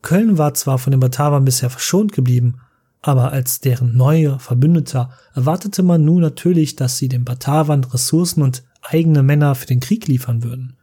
Köln 0.01 0.37
war 0.37 0.53
zwar 0.53 0.79
von 0.79 0.91
den 0.91 0.99
Batavern 0.99 1.45
bisher 1.45 1.69
verschont 1.69 2.11
geblieben, 2.11 2.59
aber 3.01 3.31
als 3.31 3.61
deren 3.61 3.95
neuer 3.95 4.37
Verbündeter 4.39 5.11
erwartete 5.33 5.81
man 5.81 6.03
nun 6.03 6.19
natürlich, 6.19 6.75
dass 6.75 6.97
sie 6.97 7.07
den 7.07 7.23
Batavern 7.23 7.85
Ressourcen 7.85 8.41
und 8.41 8.63
eigene 8.81 9.23
Männer 9.23 9.55
für 9.55 9.67
den 9.67 9.79
Krieg 9.79 10.07
liefern 10.07 10.43
würden. 10.43 10.75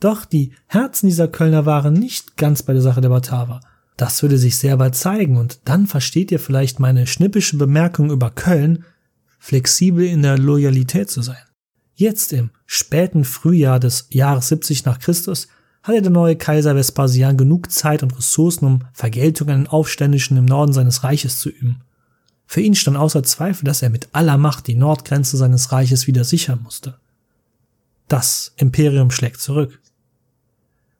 Doch 0.00 0.24
die 0.24 0.52
Herzen 0.66 1.08
dieser 1.08 1.28
Kölner 1.28 1.66
waren 1.66 1.94
nicht 1.94 2.36
ganz 2.36 2.62
bei 2.62 2.72
der 2.72 2.82
Sache 2.82 3.00
der 3.00 3.08
Bataver. 3.08 3.60
Das 3.96 4.22
würde 4.22 4.36
sich 4.36 4.56
sehr 4.56 4.76
bald 4.76 4.94
zeigen 4.94 5.38
und 5.38 5.60
dann 5.64 5.86
versteht 5.86 6.30
ihr 6.30 6.38
vielleicht 6.38 6.80
meine 6.80 7.06
schnippische 7.06 7.56
Bemerkung 7.56 8.10
über 8.10 8.30
Köln, 8.30 8.84
flexibel 9.38 10.04
in 10.04 10.22
der 10.22 10.38
Loyalität 10.38 11.10
zu 11.10 11.22
sein. 11.22 11.36
Jetzt 11.94 12.32
im 12.34 12.50
späten 12.66 13.24
Frühjahr 13.24 13.80
des 13.80 14.08
Jahres 14.10 14.48
70 14.48 14.84
nach 14.84 14.98
Christus 14.98 15.48
hatte 15.82 16.02
der 16.02 16.10
neue 16.10 16.36
Kaiser 16.36 16.74
Vespasian 16.74 17.36
genug 17.38 17.70
Zeit 17.70 18.02
und 18.02 18.16
Ressourcen, 18.16 18.66
um 18.66 18.80
Vergeltung 18.92 19.48
an 19.48 19.62
den 19.62 19.68
Aufständischen 19.68 20.36
im 20.36 20.44
Norden 20.44 20.72
seines 20.72 21.04
Reiches 21.04 21.38
zu 21.38 21.48
üben. 21.48 21.82
Für 22.46 22.60
ihn 22.60 22.74
stand 22.74 22.96
außer 22.96 23.22
Zweifel, 23.22 23.64
dass 23.64 23.82
er 23.82 23.90
mit 23.90 24.08
aller 24.12 24.36
Macht 24.36 24.66
die 24.66 24.74
Nordgrenze 24.74 25.36
seines 25.36 25.72
Reiches 25.72 26.06
wieder 26.06 26.24
sichern 26.24 26.60
musste. 26.62 26.98
Das 28.08 28.52
Imperium 28.56 29.10
schlägt 29.10 29.40
zurück. 29.40 29.80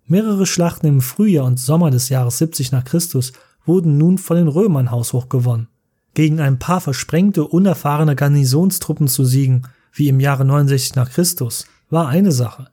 Mehrere 0.06 0.46
Schlachten 0.46 0.86
im 0.86 1.00
Frühjahr 1.00 1.44
und 1.44 1.58
Sommer 1.58 1.90
des 1.90 2.08
Jahres 2.08 2.38
70 2.38 2.72
nach 2.72 2.84
Christus 2.84 3.32
wurden 3.64 3.98
nun 3.98 4.18
von 4.18 4.36
den 4.36 4.48
Römern 4.48 4.90
haushoch 4.90 5.28
gewonnen. 5.28 5.68
Gegen 6.14 6.40
ein 6.40 6.58
paar 6.58 6.80
versprengte, 6.80 7.44
unerfahrene 7.44 8.16
Garnisonstruppen 8.16 9.08
zu 9.08 9.24
siegen, 9.24 9.62
wie 9.92 10.08
im 10.08 10.20
Jahre 10.20 10.44
69 10.44 10.94
nach 10.94 11.10
Christus, 11.10 11.66
war 11.90 12.08
eine 12.08 12.32
Sache. 12.32 12.68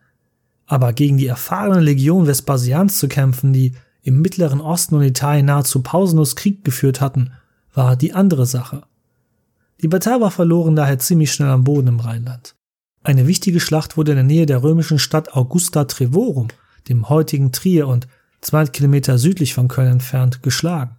Aber 0.66 0.94
gegen 0.94 1.18
die 1.18 1.28
erfahrene 1.28 1.82
Legion 1.82 2.26
Vespasians 2.26 3.00
zu 3.00 3.08
kämpfen, 3.08 3.54
die 3.54 3.74
im 4.02 4.22
Mittleren 4.22 4.62
Osten 4.62 4.96
und 4.96 5.04
Italien 5.04 5.46
nahezu 5.46 5.82
pausenlos 5.82 6.36
Krieg 6.36 6.64
geführt 6.64 7.02
hatten, 7.02 7.32
war 7.74 7.96
die 7.96 8.14
andere 8.14 8.46
Sache. 8.46 8.84
Die 9.82 9.88
Bataver 9.88 10.32
verloren 10.32 10.76
daher 10.76 11.00
ziemlich 11.00 11.32
schnell 11.32 11.50
am 11.50 11.64
Boden 11.64 11.88
im 11.88 12.00
Rheinland. 12.00 12.56
Eine 13.04 13.28
wichtige 13.28 13.60
Schlacht 13.60 13.98
wurde 13.98 14.12
in 14.12 14.18
der 14.18 14.26
Nähe 14.26 14.46
der 14.46 14.64
römischen 14.64 15.00
Stadt 15.00 15.34
Augusta 15.34 15.86
Trevorum 15.86 16.48
dem 16.90 17.10
heutigen 17.10 17.52
Trier 17.52 17.88
und 17.88 18.08
200 18.42 18.74
Kilometer 18.74 19.18
südlich 19.18 19.54
von 19.54 19.68
Köln 19.68 19.94
entfernt, 19.94 20.44
geschlagen. 20.44 20.98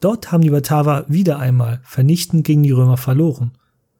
Dort 0.00 0.32
haben 0.32 0.42
die 0.42 0.50
Bataver 0.50 1.04
wieder 1.08 1.38
einmal 1.38 1.80
vernichtend 1.84 2.44
gegen 2.44 2.62
die 2.62 2.70
Römer 2.70 2.96
verloren. 2.96 3.52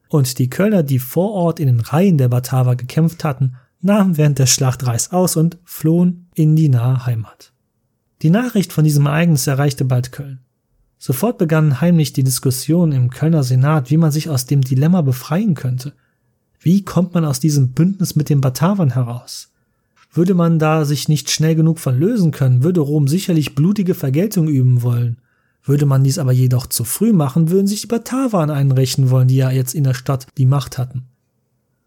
Und 0.08 0.38
die 0.38 0.48
Kölner, 0.48 0.82
die 0.82 0.98
vor 0.98 1.32
Ort 1.32 1.60
in 1.60 1.66
den 1.66 1.80
Reihen 1.80 2.16
der 2.16 2.28
Bataver 2.28 2.76
gekämpft 2.76 3.24
hatten, 3.24 3.56
nahmen 3.80 4.16
während 4.16 4.38
der 4.38 4.46
Schlacht 4.46 4.86
Reis 4.86 5.12
aus 5.12 5.36
und 5.36 5.58
flohen 5.64 6.28
in 6.34 6.56
die 6.56 6.68
nahe 6.68 7.04
Heimat. 7.04 7.52
Die 8.22 8.30
Nachricht 8.30 8.72
von 8.72 8.84
diesem 8.84 9.06
Ereignis 9.06 9.46
erreichte 9.46 9.84
bald 9.84 10.12
Köln. 10.12 10.40
Sofort 10.98 11.38
begannen 11.38 11.80
heimlich 11.80 12.12
die 12.12 12.24
Diskussionen 12.24 12.92
im 12.92 13.10
Kölner 13.10 13.44
Senat, 13.44 13.90
wie 13.90 13.98
man 13.98 14.10
sich 14.10 14.30
aus 14.30 14.46
dem 14.46 14.62
Dilemma 14.62 15.02
befreien 15.02 15.54
könnte. 15.54 15.92
Wie 16.60 16.84
kommt 16.84 17.14
man 17.14 17.24
aus 17.24 17.40
diesem 17.40 17.70
Bündnis 17.70 18.16
mit 18.16 18.28
den 18.28 18.40
Batavern 18.40 18.90
heraus? 18.90 19.52
Würde 20.12 20.34
man 20.34 20.58
da 20.58 20.84
sich 20.84 21.08
nicht 21.08 21.30
schnell 21.30 21.54
genug 21.54 21.78
von 21.78 21.98
lösen 21.98 22.30
können, 22.30 22.62
würde 22.62 22.80
Rom 22.80 23.08
sicherlich 23.08 23.54
blutige 23.54 23.94
Vergeltung 23.94 24.48
üben 24.48 24.82
wollen. 24.82 25.18
Würde 25.62 25.86
man 25.86 26.02
dies 26.02 26.18
aber 26.18 26.32
jedoch 26.32 26.66
zu 26.66 26.84
früh 26.84 27.12
machen, 27.12 27.50
würden 27.50 27.66
sich 27.66 27.82
die 27.82 27.86
Batavan 27.88 28.50
einrechnen 28.50 29.10
wollen, 29.10 29.28
die 29.28 29.36
ja 29.36 29.50
jetzt 29.50 29.74
in 29.74 29.84
der 29.84 29.94
Stadt 29.94 30.26
die 30.38 30.46
Macht 30.46 30.78
hatten. 30.78 31.04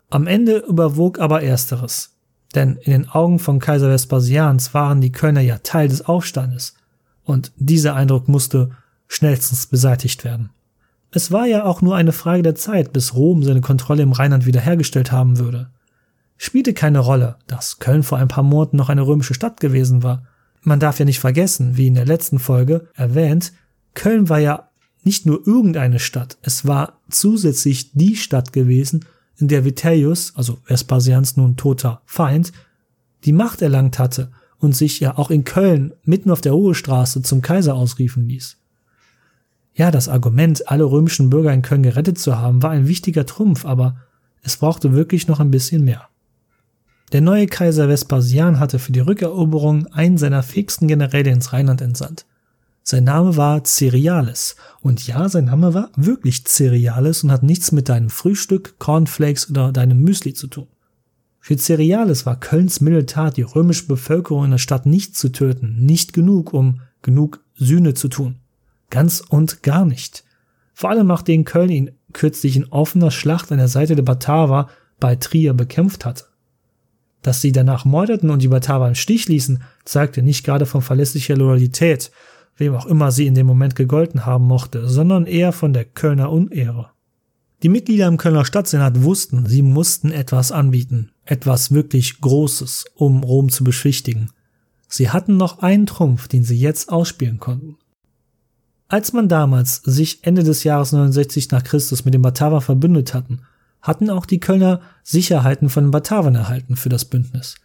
Am 0.09 0.27
Ende 0.27 0.57
überwog 0.57 1.19
aber 1.19 1.41
ersteres. 1.41 2.11
Denn 2.53 2.75
in 2.75 2.91
den 2.91 3.09
Augen 3.09 3.39
von 3.39 3.59
Kaiser 3.59 3.89
Vespasians 3.89 4.73
waren 4.73 5.01
die 5.01 5.11
Kölner 5.11 5.41
ja 5.41 5.57
Teil 5.59 5.87
des 5.87 6.05
Aufstandes. 6.05 6.75
Und 7.23 7.51
dieser 7.55 7.95
Eindruck 7.95 8.27
musste 8.27 8.71
schnellstens 9.07 9.67
beseitigt 9.67 10.23
werden. 10.23 10.49
Es 11.11 11.31
war 11.31 11.45
ja 11.45 11.65
auch 11.65 11.81
nur 11.81 11.95
eine 11.95 12.13
Frage 12.13 12.41
der 12.41 12.55
Zeit, 12.55 12.93
bis 12.93 13.13
Rom 13.13 13.43
seine 13.43 13.61
Kontrolle 13.61 14.03
im 14.03 14.13
Rheinland 14.13 14.45
wiederhergestellt 14.45 15.11
haben 15.11 15.37
würde 15.37 15.69
spielte 16.43 16.73
keine 16.73 16.97
Rolle, 16.97 17.35
dass 17.45 17.77
Köln 17.77 18.01
vor 18.01 18.17
ein 18.17 18.27
paar 18.27 18.43
Monaten 18.43 18.75
noch 18.75 18.89
eine 18.89 19.05
römische 19.05 19.35
Stadt 19.35 19.59
gewesen 19.59 20.01
war. 20.01 20.23
Man 20.63 20.79
darf 20.79 20.97
ja 20.97 21.05
nicht 21.05 21.19
vergessen, 21.19 21.77
wie 21.77 21.85
in 21.85 21.93
der 21.93 22.07
letzten 22.07 22.39
Folge 22.39 22.87
erwähnt, 22.95 23.53
Köln 23.93 24.27
war 24.27 24.39
ja 24.39 24.69
nicht 25.03 25.27
nur 25.27 25.45
irgendeine 25.45 25.99
Stadt, 25.99 26.39
es 26.41 26.65
war 26.65 26.99
zusätzlich 27.11 27.91
die 27.93 28.15
Stadt 28.15 28.53
gewesen, 28.53 29.05
in 29.37 29.49
der 29.49 29.65
Vitellius, 29.65 30.33
also 30.35 30.57
Vespasians 30.65 31.37
nun 31.37 31.57
toter 31.57 32.01
Feind, 32.05 32.53
die 33.23 33.33
Macht 33.33 33.61
erlangt 33.61 33.99
hatte 33.99 34.31
und 34.57 34.75
sich 34.75 34.99
ja 34.99 35.19
auch 35.19 35.29
in 35.29 35.43
Köln 35.43 35.93
mitten 36.05 36.31
auf 36.31 36.41
der 36.41 36.53
Hohe 36.53 36.73
Straße 36.73 37.21
zum 37.21 37.43
Kaiser 37.43 37.75
ausriefen 37.75 38.27
ließ. 38.27 38.57
Ja, 39.73 39.91
das 39.91 40.09
Argument, 40.09 40.69
alle 40.69 40.83
römischen 40.83 41.29
Bürger 41.29 41.53
in 41.53 41.61
Köln 41.61 41.83
gerettet 41.83 42.19
zu 42.19 42.37
haben, 42.37 42.61
war 42.61 42.71
ein 42.71 42.87
wichtiger 42.87 43.25
Trumpf, 43.25 43.65
aber 43.65 43.97
es 44.43 44.57
brauchte 44.57 44.93
wirklich 44.93 45.27
noch 45.27 45.39
ein 45.39 45.51
bisschen 45.51 45.83
mehr. 45.83 46.07
Der 47.11 47.21
neue 47.21 47.47
Kaiser 47.47 47.89
Vespasian 47.89 48.59
hatte 48.59 48.79
für 48.79 48.91
die 48.91 49.01
Rückeroberung 49.01 49.87
einen 49.87 50.17
seiner 50.17 50.43
fähigsten 50.43 50.87
Generäle 50.87 51.31
ins 51.31 51.51
Rheinland 51.51 51.81
entsandt. 51.81 52.25
Sein 52.83 53.03
Name 53.03 53.37
war 53.37 53.63
Cerealis. 53.63 54.55
Und 54.81 55.05
ja, 55.05 55.29
sein 55.29 55.45
Name 55.45 55.73
war 55.73 55.89
wirklich 55.95 56.45
Cerealis 56.45 57.23
und 57.23 57.31
hat 57.31 57.43
nichts 57.43 57.71
mit 57.71 57.89
deinem 57.89 58.09
Frühstück, 58.09 58.75
Cornflakes 58.79 59.49
oder 59.49 59.71
deinem 59.71 60.01
Müsli 60.01 60.33
zu 60.33 60.47
tun. 60.47 60.67
Für 61.39 61.57
Cerealis 61.57 62.25
war 62.25 62.39
Kölns 62.39 62.81
Militär 62.81 63.31
die 63.31 63.41
römische 63.41 63.87
Bevölkerung 63.87 64.45
in 64.45 64.51
der 64.51 64.57
Stadt 64.57 64.85
nicht 64.85 65.17
zu 65.17 65.29
töten, 65.29 65.77
nicht 65.79 66.13
genug, 66.13 66.53
um 66.53 66.81
genug 67.01 67.43
Sühne 67.55 67.93
zu 67.93 68.07
tun. 68.07 68.40
Ganz 68.91 69.23
und 69.27 69.63
gar 69.63 69.85
nicht. 69.85 70.23
Vor 70.75 70.91
allem 70.91 71.07
nachdem 71.07 71.45
Köln 71.45 71.69
ihn 71.69 71.91
kürzlich 72.13 72.55
in 72.55 72.65
offener 72.65 73.09
Schlacht 73.09 73.51
an 73.51 73.57
der 73.57 73.67
Seite 73.67 73.95
der 73.95 74.03
Bataver 74.03 74.69
bei 74.99 75.15
Trier 75.15 75.53
bekämpft 75.53 76.05
hatte. 76.05 76.25
Dass 77.21 77.41
sie 77.41 77.51
danach 77.51 77.85
mordeten 77.85 78.29
und 78.29 78.41
die 78.41 78.47
Bataver 78.47 78.87
im 78.87 78.95
Stich 78.95 79.27
ließen, 79.27 79.63
zeigte 79.85 80.21
nicht 80.21 80.45
gerade 80.45 80.65
von 80.65 80.81
verlässlicher 80.81 81.35
Loyalität, 81.35 82.11
wem 82.57 82.75
auch 82.75 82.85
immer 82.85 83.11
sie 83.11 83.27
in 83.27 83.35
dem 83.35 83.47
Moment 83.47 83.75
gegolten 83.75 84.25
haben 84.25 84.45
mochte, 84.45 84.87
sondern 84.87 85.25
eher 85.25 85.51
von 85.51 85.73
der 85.73 85.85
Kölner 85.85 86.31
Unehre. 86.31 86.91
Die 87.63 87.69
Mitglieder 87.69 88.07
im 88.07 88.17
Kölner 88.17 88.43
Stadtsenat 88.43 89.03
wussten, 89.03 89.45
sie 89.45 89.61
mussten 89.61 90.11
etwas 90.11 90.51
anbieten, 90.51 91.11
etwas 91.25 91.71
wirklich 91.71 92.19
Großes, 92.19 92.85
um 92.95 93.23
Rom 93.23 93.49
zu 93.49 93.63
beschwichtigen. 93.63 94.31
Sie 94.87 95.11
hatten 95.11 95.37
noch 95.37 95.59
einen 95.59 95.85
Trumpf, 95.85 96.27
den 96.27 96.43
sie 96.43 96.59
jetzt 96.59 96.91
ausspielen 96.91 97.39
konnten. 97.39 97.77
Als 98.91 99.13
man 99.13 99.29
damals 99.29 99.77
sich 99.85 100.19
Ende 100.23 100.43
des 100.43 100.65
Jahres 100.65 100.91
69 100.91 101.49
nach 101.51 101.63
Christus 101.63 102.03
mit 102.03 102.13
den 102.13 102.21
Bataver 102.21 102.59
verbündet 102.59 103.13
hatten, 103.13 103.39
hatten 103.81 104.09
auch 104.09 104.25
die 104.25 104.41
Kölner 104.41 104.81
Sicherheiten 105.01 105.69
von 105.69 105.85
den 105.85 105.91
Batavern 105.91 106.35
erhalten 106.35 106.75
für 106.75 106.89
das 106.89 107.05
Bündnis. 107.05 107.55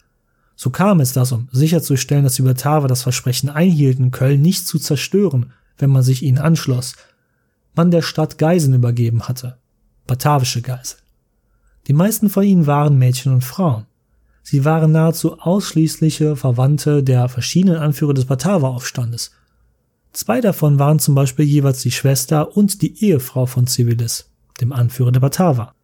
So 0.55 0.71
kam 0.71 1.01
es, 1.01 1.15
dass 1.15 1.33
um 1.33 1.49
sicherzustellen, 1.51 2.23
dass 2.23 2.37
die 2.37 2.43
Bataver 2.43 2.87
das 2.87 3.03
Versprechen 3.03 3.51
einhielten, 3.51 4.12
Köln 4.12 4.41
nicht 4.41 4.69
zu 4.69 4.79
zerstören, 4.79 5.53
wenn 5.79 5.91
man 5.91 6.05
sich 6.05 6.23
ihnen 6.23 6.39
anschloss, 6.39 6.95
man 7.75 7.91
der 7.91 8.03
Stadt 8.03 8.39
Geiseln 8.39 8.75
übergeben 8.75 9.25
hatte. 9.25 9.57
Batavische 10.07 10.62
Geiseln. 10.62 11.03
Die 11.89 11.93
meisten 11.93 12.31
von 12.31 12.45
ihnen 12.45 12.69
waren 12.69 12.99
Mädchen 12.99 13.33
und 13.33 13.43
Frauen. 13.43 13.87
Sie 14.45 14.65
waren 14.65 14.93
nahezu 14.93 15.41
ausschließliche 15.41 16.37
Verwandte 16.37 17.03
der 17.03 17.29
verschiedenen 17.29 17.79
Anführer 17.79 18.15
des 18.15 18.27
Bataver-Aufstandes. 18.27 19.33
Zwei 20.16 20.40
davon 20.40 20.79
waren 20.79 20.98
zum 20.98 21.14
Beispiel 21.14 21.44
jeweils 21.44 21.83
die 21.83 21.90
Schwester 21.90 22.57
und 22.57 22.81
die 22.81 23.05
Ehefrau 23.05 23.44
von 23.44 23.66
Civilis, 23.66 24.31
dem 24.62 24.72
Anführer 24.72 25.12
der 25.12 25.20
Bataver. 25.20 25.74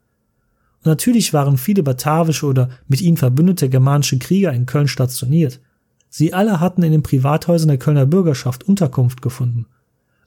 Und 0.79 0.87
natürlich 0.87 1.35
waren 1.35 1.59
viele 1.59 1.83
batavische 1.83 2.47
oder 2.47 2.71
mit 2.89 3.03
ihnen 3.03 3.19
verbündete 3.19 3.69
germanische 3.69 4.19
Krieger 4.19 4.51
in 4.51 4.65
Köln 4.65 4.89
stationiert. 4.89 5.61
Sie 6.09 6.33
alle 6.33 6.61
hatten 6.61 6.83
in 6.83 6.93
den 6.93 7.03
Privathäusern 7.03 7.69
der 7.69 7.77
Kölner 7.77 8.07
Bürgerschaft 8.07 8.67
Unterkunft 8.67 9.21
gefunden. 9.21 9.67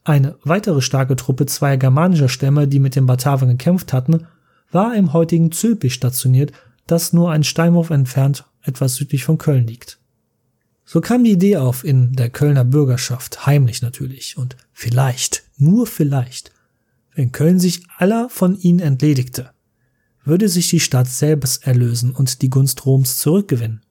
Eine 0.04 0.36
weitere 0.44 0.82
starke 0.82 1.16
Truppe 1.16 1.48
zweier 1.48 1.78
germanischer 1.78 2.30
Stämme, 2.30 2.68
die 2.68 2.80
mit 2.80 2.96
den 2.96 3.08
Batavern 3.08 3.50
gekämpft 3.50 3.92
hatten, 3.92 4.28
war 4.72 4.94
im 4.94 5.14
heutigen 5.14 5.52
Zülpich 5.52 5.96
stationiert, 5.96 6.52
das 6.86 7.12
nur 7.12 7.32
ein 7.32 7.44
Steinwurf 7.44 7.90
entfernt 7.90 8.46
etwas 8.62 8.94
südlich 8.94 9.24
von 9.24 9.40
Köln 9.40 9.66
liegt. 9.66 9.98
So 10.86 11.02
kam 11.02 11.24
die 11.24 11.32
Idee 11.32 11.58
auf 11.58 11.84
in 11.84 12.14
der 12.14 12.30
Kölner 12.30 12.64
Bürgerschaft, 12.64 13.48
heimlich 13.48 13.82
natürlich, 13.82 14.38
und 14.38 14.56
vielleicht, 14.72 15.44
nur 15.58 15.88
vielleicht, 15.88 16.52
wenn 17.16 17.32
Köln 17.32 17.60
sich 17.60 17.84
aller 17.98 18.30
von 18.30 18.58
ihnen 18.60 18.80
entledigte, 18.80 19.52
würde 20.24 20.48
sich 20.48 20.70
die 20.70 20.80
Stadt 20.80 21.08
selbst 21.08 21.66
erlösen 21.66 22.12
und 22.12 22.42
die 22.44 22.50
Gunst 22.50 22.86
Roms 22.86 23.18
zurückgewinnen. 23.18 23.82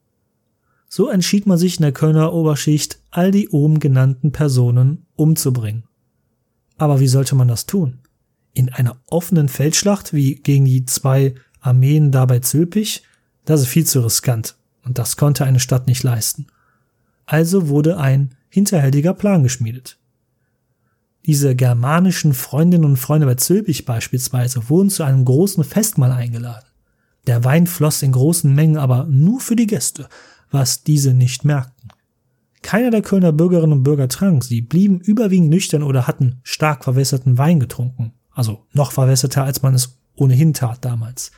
So 0.89 1.09
entschied 1.09 1.47
man 1.47 1.59
sich 1.59 1.79
in 1.79 1.83
der 1.83 1.93
Kölner 1.93 2.33
Oberschicht, 2.33 3.01
all 3.11 3.33
die 3.33 3.49
oben 3.49 3.81
genannten 3.81 4.31
Personen 4.31 5.07
umzubringen. 5.17 5.85
Aber 6.79 7.01
wie 7.01 7.09
sollte 7.09 7.35
man 7.35 7.49
das 7.49 7.67
tun? 7.67 7.99
In 8.53 8.69
einer 8.73 8.97
offenen 9.09 9.49
Feldschlacht 9.49 10.13
wie 10.13 10.37
gegen 10.37 10.65
die 10.65 10.85
zwei 10.85 11.35
Armeen 11.61 12.13
da 12.13 12.27
bei 12.27 12.39
Zülpich? 12.39 13.03
Das 13.45 13.61
ist 13.61 13.67
viel 13.67 13.87
zu 13.87 14.01
riskant 14.01 14.57
und 14.85 14.99
das 14.99 15.17
konnte 15.17 15.45
eine 15.45 15.61
Stadt 15.61 15.89
nicht 15.89 16.05
leisten. 16.05 16.47
Also 17.27 17.69
wurde 17.69 17.99
ein 17.99 18.35
hinterhältiger 18.49 19.15
Plan 19.15 19.43
geschmiedet. 19.43 19.99
Diese 21.27 21.57
germanischen 21.57 22.35
Freundinnen 22.35 22.85
und 22.85 22.99
Freunde 22.99 23.27
bei 23.27 23.35
Zülpich 23.35 23.87
beispielsweise 23.87 24.69
wurden 24.69 24.91
zu 24.91 25.05
einem 25.05 25.25
großen 25.25 25.65
Festmahl 25.65 26.13
eingeladen. 26.13 26.67
Der 27.27 27.45
Wein 27.45 27.67
floss 27.67 28.03
in 28.03 28.13
großen 28.13 28.55
Mengen, 28.55 28.77
aber 28.77 29.05
nur 29.05 29.41
für 29.41 29.57
die 29.57 29.67
Gäste, 29.67 30.09
was 30.51 30.85
diese 30.85 31.15
nicht 31.15 31.45
merkten. 31.45 31.89
Keiner 32.61 32.91
der 32.91 33.03
Kölner 33.03 33.33
Bürgerinnen 33.33 33.73
und 33.73 33.83
Bürger 33.83 34.09
trank, 34.09 34.45
sie 34.45 34.61
blieben 34.61 35.01
überwiegend 35.01 35.51
nüchtern 35.51 35.83
oder 35.83 36.07
hatten 36.07 36.41
stark 36.43 36.85
verwässerten 36.85 37.39
Wein 37.39 37.61
getrunken, 37.61 38.13
also 38.31 38.65
noch 38.73 38.93
verwässerter, 38.93 39.45
als 39.45 39.63
man 39.63 39.75
es 39.75 39.99
ohnehin 40.17 40.53
tat 40.53 40.85
damals. 40.85 41.31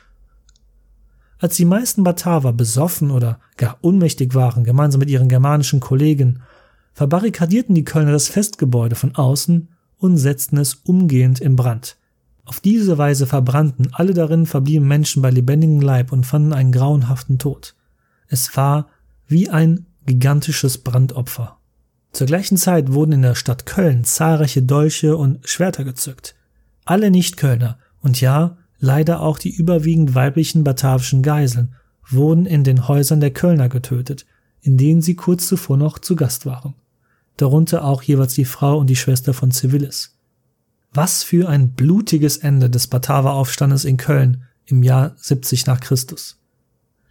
Als 1.39 1.55
die 1.55 1.65
meisten 1.65 2.03
Bataver 2.03 2.53
besoffen 2.53 3.11
oder 3.11 3.39
gar 3.57 3.77
unmächtig 3.81 4.33
waren, 4.33 4.63
gemeinsam 4.63 4.99
mit 4.99 5.09
ihren 5.09 5.29
germanischen 5.29 5.79
Kollegen, 5.79 6.41
verbarrikadierten 6.93 7.75
die 7.75 7.83
Kölner 7.83 8.11
das 8.11 8.27
Festgebäude 8.27 8.95
von 8.95 9.15
außen 9.15 9.69
und 9.99 10.17
setzten 10.17 10.57
es 10.57 10.75
umgehend 10.75 11.39
in 11.39 11.55
Brand. 11.55 11.97
Auf 12.45 12.59
diese 12.59 12.97
Weise 12.97 13.27
verbrannten 13.27 13.89
alle 13.91 14.13
darin 14.13 14.45
verbliebenen 14.45 14.87
Menschen 14.87 15.21
bei 15.21 15.29
lebendigem 15.29 15.81
Leib 15.81 16.11
und 16.11 16.25
fanden 16.25 16.53
einen 16.53 16.71
grauenhaften 16.71 17.39
Tod. 17.39 17.75
Es 18.29 18.55
war 18.55 18.87
wie 19.27 19.49
ein 19.49 19.85
gigantisches 20.05 20.77
Brandopfer. 20.77 21.57
Zur 22.13 22.25
gleichen 22.25 22.57
Zeit 22.57 22.93
wurden 22.93 23.11
in 23.11 23.21
der 23.21 23.35
Stadt 23.35 23.65
Köln 23.65 24.05
zahlreiche 24.05 24.63
Dolche 24.63 25.17
und 25.17 25.47
Schwerter 25.47 25.83
gezückt. 25.83 26.35
Alle 26.85 27.11
Nicht-Kölner 27.11 27.77
und 28.01 28.21
ja, 28.21 28.57
leider 28.79 29.21
auch 29.21 29.39
die 29.39 29.55
überwiegend 29.55 30.15
weiblichen 30.15 30.63
batavischen 30.63 31.21
Geiseln 31.23 31.75
wurden 32.09 32.45
in 32.45 32.63
den 32.63 32.87
Häusern 32.87 33.19
der 33.19 33.31
Kölner 33.31 33.69
getötet, 33.69 34.25
in 34.61 34.77
denen 34.77 35.01
sie 35.01 35.15
kurz 35.15 35.47
zuvor 35.47 35.77
noch 35.77 35.99
zu 35.99 36.15
Gast 36.15 36.45
waren 36.45 36.75
darunter 37.37 37.85
auch 37.85 38.01
jeweils 38.01 38.33
die 38.33 38.45
Frau 38.45 38.77
und 38.77 38.87
die 38.87 38.95
Schwester 38.95 39.33
von 39.33 39.51
Civilis. 39.51 40.15
Was 40.91 41.23
für 41.23 41.47
ein 41.47 41.71
blutiges 41.71 42.37
Ende 42.37 42.69
des 42.69 42.87
Bataver-Aufstandes 42.87 43.85
in 43.85 43.97
Köln 43.97 44.43
im 44.65 44.83
Jahr 44.83 45.13
70 45.17 45.67
nach 45.67 45.79
Christus. 45.79 46.39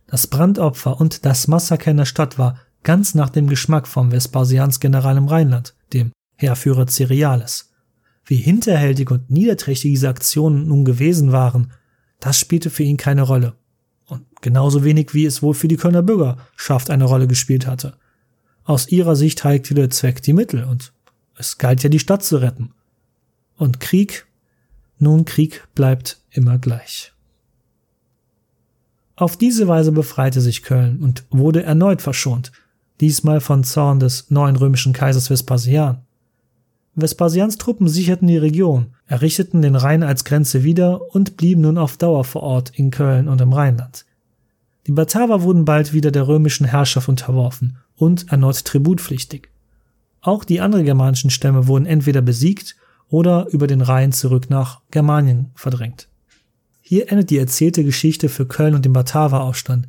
Das 0.08 0.26
Brandopfer 0.26 1.00
und 1.00 1.24
das 1.24 1.48
Massaker 1.48 1.90
in 1.90 1.96
der 1.96 2.04
Stadt 2.04 2.38
war 2.38 2.58
ganz 2.82 3.14
nach 3.14 3.30
dem 3.30 3.48
Geschmack 3.48 3.88
vom 3.88 4.10
Vespasians 4.10 4.80
General 4.80 5.16
im 5.16 5.28
Rheinland, 5.28 5.74
dem 5.92 6.12
Heerführer 6.36 6.86
Cereales. 6.86 7.72
Wie 8.26 8.36
hinterhältig 8.36 9.10
und 9.10 9.30
niederträchtig 9.30 9.92
diese 9.92 10.08
Aktionen 10.08 10.66
nun 10.66 10.84
gewesen 10.84 11.32
waren, 11.32 11.72
das 12.20 12.38
spielte 12.38 12.70
für 12.70 12.82
ihn 12.82 12.96
keine 12.96 13.22
Rolle. 13.22 13.54
Und 14.06 14.24
genauso 14.42 14.84
wenig 14.84 15.14
wie 15.14 15.24
es 15.24 15.42
wohl 15.42 15.54
für 15.54 15.68
die 15.68 15.76
Kölner 15.76 16.02
Bürgerschaft 16.02 16.90
eine 16.90 17.04
Rolle 17.04 17.28
gespielt 17.28 17.66
hatte. 17.66 17.96
Aus 18.64 18.88
ihrer 18.88 19.14
Sicht 19.14 19.44
heiligte 19.44 19.74
der 19.74 19.90
Zweck 19.90 20.22
die 20.22 20.32
Mittel 20.32 20.64
und 20.64 20.92
es 21.36 21.58
galt 21.58 21.82
ja 21.82 21.88
die 21.88 22.00
Stadt 22.00 22.24
zu 22.24 22.38
retten. 22.38 22.72
Und 23.56 23.80
Krieg? 23.80 24.26
Nun, 24.98 25.24
Krieg 25.24 25.62
bleibt 25.74 26.20
immer 26.30 26.58
gleich. 26.58 27.12
Auf 29.14 29.36
diese 29.36 29.68
Weise 29.68 29.92
befreite 29.92 30.40
sich 30.40 30.62
Köln 30.62 31.00
und 31.00 31.24
wurde 31.30 31.62
erneut 31.62 32.02
verschont, 32.02 32.52
diesmal 33.00 33.40
von 33.40 33.64
Zorn 33.64 34.00
des 34.00 34.30
neuen 34.30 34.56
römischen 34.56 34.92
Kaisers 34.92 35.28
Vespasian. 35.28 36.05
Vespasians 36.96 37.58
Truppen 37.58 37.88
sicherten 37.88 38.26
die 38.26 38.38
Region, 38.38 38.94
errichteten 39.06 39.60
den 39.60 39.76
Rhein 39.76 40.02
als 40.02 40.24
Grenze 40.24 40.64
wieder 40.64 41.14
und 41.14 41.36
blieben 41.36 41.60
nun 41.60 41.76
auf 41.76 41.98
Dauer 41.98 42.24
vor 42.24 42.42
Ort 42.42 42.72
in 42.74 42.90
Köln 42.90 43.28
und 43.28 43.40
im 43.42 43.52
Rheinland. 43.52 44.06
Die 44.86 44.92
Bataver 44.92 45.42
wurden 45.42 45.66
bald 45.66 45.92
wieder 45.92 46.10
der 46.10 46.26
römischen 46.26 46.64
Herrschaft 46.64 47.08
unterworfen 47.08 47.76
und 47.96 48.32
erneut 48.32 48.64
tributpflichtig. 48.64 49.50
Auch 50.22 50.42
die 50.42 50.60
anderen 50.60 50.86
germanischen 50.86 51.30
Stämme 51.30 51.66
wurden 51.66 51.84
entweder 51.86 52.22
besiegt 52.22 52.76
oder 53.08 53.46
über 53.50 53.66
den 53.66 53.82
Rhein 53.82 54.12
zurück 54.12 54.48
nach 54.48 54.80
Germanien 54.90 55.50
verdrängt. 55.54 56.08
Hier 56.80 57.10
endet 57.12 57.30
die 57.30 57.38
erzählte 57.38 57.84
Geschichte 57.84 58.28
für 58.28 58.46
Köln 58.46 58.74
und 58.74 58.84
den 58.84 58.92
Bataver-Aufstand. 58.92 59.86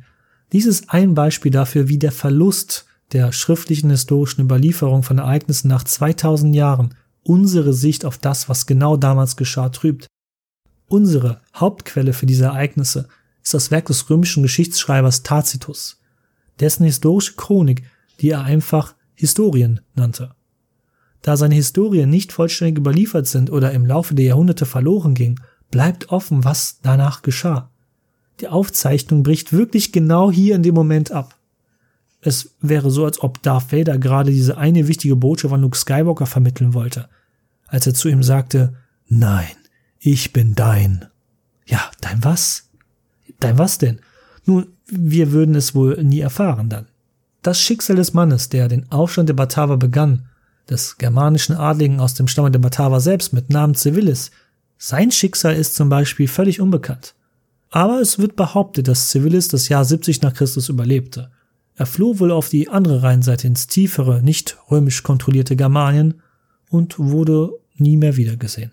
Dies 0.52 0.66
ist 0.66 0.90
ein 0.90 1.14
Beispiel 1.14 1.52
dafür, 1.52 1.88
wie 1.88 1.98
der 1.98 2.12
Verlust 2.12 2.87
der 3.12 3.32
schriftlichen 3.32 3.90
historischen 3.90 4.42
Überlieferung 4.42 5.02
von 5.02 5.18
Ereignissen 5.18 5.68
nach 5.68 5.84
2000 5.84 6.54
Jahren 6.54 6.94
unsere 7.22 7.74
Sicht 7.74 8.04
auf 8.04 8.18
das, 8.18 8.48
was 8.48 8.66
genau 8.66 8.96
damals 8.96 9.36
geschah, 9.36 9.68
trübt. 9.68 10.06
Unsere 10.86 11.40
Hauptquelle 11.54 12.12
für 12.12 12.26
diese 12.26 12.46
Ereignisse 12.46 13.08
ist 13.42 13.54
das 13.54 13.70
Werk 13.70 13.86
des 13.86 14.08
römischen 14.08 14.42
Geschichtsschreibers 14.42 15.22
Tacitus. 15.22 16.00
Dessen 16.60 16.84
historische 16.84 17.34
Chronik 17.34 17.82
die 18.20 18.30
er 18.30 18.42
einfach 18.42 18.94
Historien 19.14 19.80
nannte. 19.94 20.34
Da 21.22 21.36
seine 21.36 21.54
Historien 21.54 22.10
nicht 22.10 22.32
vollständig 22.32 22.78
überliefert 22.78 23.26
sind 23.26 23.50
oder 23.50 23.72
im 23.72 23.86
Laufe 23.86 24.14
der 24.14 24.26
Jahrhunderte 24.26 24.66
verloren 24.66 25.14
ging, 25.14 25.40
bleibt 25.70 26.10
offen, 26.10 26.44
was 26.44 26.80
danach 26.82 27.22
geschah. 27.22 27.70
Die 28.40 28.48
Aufzeichnung 28.48 29.24
bricht 29.24 29.52
wirklich 29.52 29.92
genau 29.92 30.30
hier 30.30 30.54
in 30.54 30.62
dem 30.62 30.74
Moment 30.74 31.10
ab. 31.10 31.36
Es 32.20 32.56
wäre 32.60 32.90
so, 32.90 33.04
als 33.04 33.20
ob 33.22 33.42
Darth 33.42 33.72
Vader 33.72 33.98
gerade 33.98 34.30
diese 34.30 34.58
eine 34.58 34.88
wichtige 34.88 35.16
Botschaft 35.16 35.54
an 35.54 35.62
Luke 35.62 35.76
Skywalker 35.76 36.26
vermitteln 36.26 36.74
wollte, 36.74 37.08
als 37.66 37.86
er 37.86 37.94
zu 37.94 38.08
ihm 38.08 38.22
sagte, 38.22 38.74
Nein, 39.06 39.56
ich 39.98 40.32
bin 40.32 40.54
dein. 40.54 41.06
Ja, 41.66 41.90
dein 42.00 42.22
was? 42.24 42.68
Dein 43.40 43.58
was 43.58 43.78
denn? 43.78 44.00
Nun, 44.44 44.66
wir 44.86 45.32
würden 45.32 45.54
es 45.54 45.74
wohl 45.74 46.02
nie 46.02 46.20
erfahren 46.20 46.68
dann. 46.68 46.86
Das 47.42 47.60
Schicksal 47.60 47.96
des 47.96 48.14
Mannes, 48.14 48.48
der 48.48 48.68
den 48.68 48.90
Aufstand 48.90 49.28
der 49.28 49.34
Bataver 49.34 49.76
begann, 49.76 50.26
des 50.68 50.98
germanischen 50.98 51.56
Adligen 51.56 52.00
aus 52.00 52.14
dem 52.14 52.28
Stamme 52.28 52.50
der 52.50 52.58
Bataver 52.58 53.00
selbst 53.00 53.32
mit 53.32 53.50
Namen 53.50 53.74
Civilis, 53.74 54.30
sein 54.76 55.10
Schicksal 55.10 55.54
ist 55.54 55.74
zum 55.74 55.88
Beispiel 55.88 56.28
völlig 56.28 56.60
unbekannt. 56.60 57.14
Aber 57.70 58.00
es 58.00 58.18
wird 58.18 58.36
behauptet, 58.36 58.88
dass 58.88 59.10
Civilis 59.10 59.48
das 59.48 59.68
Jahr 59.68 59.84
70 59.84 60.22
nach 60.22 60.34
Christus 60.34 60.68
überlebte. 60.68 61.30
Er 61.78 61.86
floh 61.86 62.18
wohl 62.18 62.32
auf 62.32 62.48
die 62.48 62.68
andere 62.68 63.04
Rheinseite 63.04 63.46
ins 63.46 63.68
tiefere, 63.68 64.20
nicht 64.20 64.58
römisch 64.68 65.04
kontrollierte 65.04 65.54
Germanien 65.54 66.20
und 66.70 66.98
wurde 66.98 67.52
nie 67.76 67.96
mehr 67.96 68.16
wiedergesehen. 68.16 68.72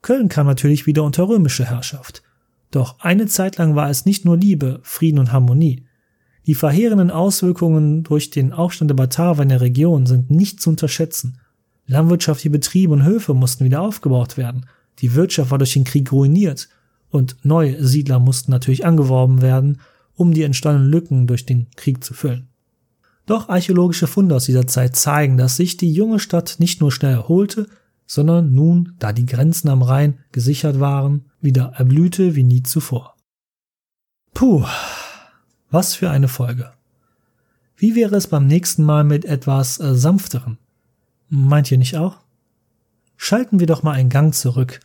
Köln 0.00 0.28
kam 0.28 0.46
natürlich 0.46 0.86
wieder 0.86 1.02
unter 1.02 1.28
römische 1.28 1.64
Herrschaft. 1.64 2.22
Doch 2.70 3.00
eine 3.00 3.26
Zeit 3.26 3.56
lang 3.56 3.74
war 3.74 3.90
es 3.90 4.06
nicht 4.06 4.24
nur 4.24 4.36
Liebe, 4.36 4.78
Frieden 4.84 5.18
und 5.18 5.32
Harmonie. 5.32 5.84
Die 6.46 6.54
verheerenden 6.54 7.10
Auswirkungen 7.10 8.04
durch 8.04 8.30
den 8.30 8.52
Aufstand 8.52 8.90
der 8.90 8.96
Bataver 8.96 9.42
in 9.42 9.48
der 9.48 9.60
Region 9.60 10.06
sind 10.06 10.30
nicht 10.30 10.60
zu 10.60 10.70
unterschätzen. 10.70 11.40
Landwirtschaftliche 11.88 12.50
Betriebe 12.50 12.92
und 12.92 13.04
Höfe 13.04 13.34
mussten 13.34 13.64
wieder 13.64 13.80
aufgebaut 13.80 14.36
werden. 14.36 14.66
Die 15.00 15.14
Wirtschaft 15.14 15.50
war 15.50 15.58
durch 15.58 15.72
den 15.72 15.82
Krieg 15.82 16.12
ruiniert 16.12 16.68
und 17.10 17.36
neue 17.42 17.84
Siedler 17.84 18.20
mussten 18.20 18.52
natürlich 18.52 18.86
angeworben 18.86 19.42
werden, 19.42 19.80
um 20.16 20.32
die 20.32 20.42
entstandenen 20.42 20.90
Lücken 20.90 21.26
durch 21.26 21.46
den 21.46 21.66
Krieg 21.76 22.04
zu 22.04 22.14
füllen. 22.14 22.48
Doch 23.26 23.48
archäologische 23.48 24.06
Funde 24.06 24.34
aus 24.34 24.44
dieser 24.44 24.66
Zeit 24.66 24.96
zeigen, 24.96 25.36
dass 25.36 25.56
sich 25.56 25.76
die 25.76 25.92
junge 25.92 26.20
Stadt 26.20 26.56
nicht 26.58 26.80
nur 26.80 26.92
schnell 26.92 27.14
erholte, 27.14 27.68
sondern 28.06 28.52
nun, 28.54 28.94
da 28.98 29.12
die 29.12 29.26
Grenzen 29.26 29.68
am 29.68 29.82
Rhein 29.82 30.18
gesichert 30.30 30.78
waren, 30.78 31.24
wieder 31.40 31.72
erblühte 31.76 32.34
wie 32.36 32.44
nie 32.44 32.62
zuvor. 32.62 33.16
Puh, 34.34 34.66
was 35.70 35.94
für 35.94 36.10
eine 36.10 36.28
Folge. 36.28 36.72
Wie 37.76 37.94
wäre 37.94 38.16
es 38.16 38.26
beim 38.26 38.46
nächsten 38.46 38.84
Mal 38.84 39.04
mit 39.04 39.24
etwas 39.24 39.80
äh, 39.80 39.94
sanfteren? 39.94 40.58
Meint 41.28 41.70
ihr 41.72 41.78
nicht 41.78 41.96
auch? 41.96 42.18
Schalten 43.16 43.58
wir 43.58 43.66
doch 43.66 43.82
mal 43.82 43.92
einen 43.92 44.10
Gang 44.10 44.34
zurück. 44.34 44.80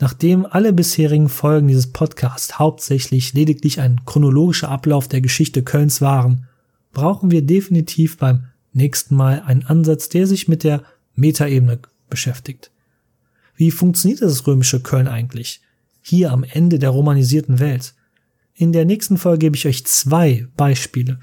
Nachdem 0.00 0.46
alle 0.46 0.72
bisherigen 0.72 1.28
Folgen 1.28 1.68
dieses 1.68 1.92
Podcasts 1.92 2.58
hauptsächlich 2.58 3.34
lediglich 3.34 3.80
ein 3.80 4.00
chronologischer 4.06 4.70
Ablauf 4.70 5.08
der 5.08 5.20
Geschichte 5.20 5.62
Kölns 5.62 6.00
waren, 6.00 6.46
brauchen 6.94 7.30
wir 7.30 7.42
definitiv 7.42 8.16
beim 8.16 8.46
nächsten 8.72 9.14
Mal 9.14 9.42
einen 9.42 9.66
Ansatz, 9.66 10.08
der 10.08 10.26
sich 10.26 10.48
mit 10.48 10.64
der 10.64 10.84
Metaebene 11.16 11.80
beschäftigt. 12.08 12.70
Wie 13.56 13.70
funktioniert 13.70 14.22
das 14.22 14.46
römische 14.46 14.80
Köln 14.80 15.06
eigentlich? 15.06 15.60
Hier 16.00 16.32
am 16.32 16.44
Ende 16.44 16.78
der 16.78 16.90
romanisierten 16.90 17.60
Welt. 17.60 17.92
In 18.54 18.72
der 18.72 18.86
nächsten 18.86 19.18
Folge 19.18 19.40
gebe 19.40 19.56
ich 19.56 19.66
euch 19.66 19.84
zwei 19.84 20.48
Beispiele, 20.56 21.20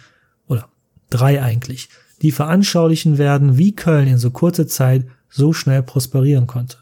oder 0.47 0.69
drei 1.09 1.41
eigentlich, 1.41 1.89
die 2.21 2.31
veranschaulichen 2.31 3.17
werden, 3.17 3.57
wie 3.57 3.75
Köln 3.75 4.07
in 4.07 4.19
so 4.19 4.29
kurzer 4.29 4.67
Zeit 4.67 5.07
so 5.29 5.51
schnell 5.51 5.81
prosperieren 5.81 6.45
konnte. 6.45 6.77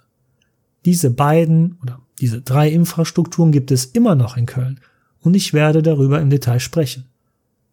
Diese 0.85 1.09
beiden 1.11 1.77
oder 1.81 1.99
diese 2.19 2.41
drei 2.41 2.69
Infrastrukturen 2.69 3.51
gibt 3.51 3.71
es 3.71 3.85
immer 3.85 4.15
noch 4.15 4.37
in 4.37 4.45
Köln 4.45 4.79
und 5.19 5.35
ich 5.35 5.53
werde 5.53 5.81
darüber 5.81 6.21
im 6.21 6.29
Detail 6.29 6.59
sprechen. 6.59 7.05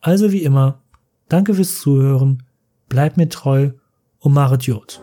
Also 0.01 0.33
wie 0.33 0.43
immer, 0.43 0.81
danke 1.29 1.55
fürs 1.55 1.79
Zuhören, 1.79 2.43
bleibt 2.89 3.17
mir 3.19 3.29
treu 3.29 3.71
und 4.19 4.33
machet 4.33 4.65
Jod. 4.65 5.03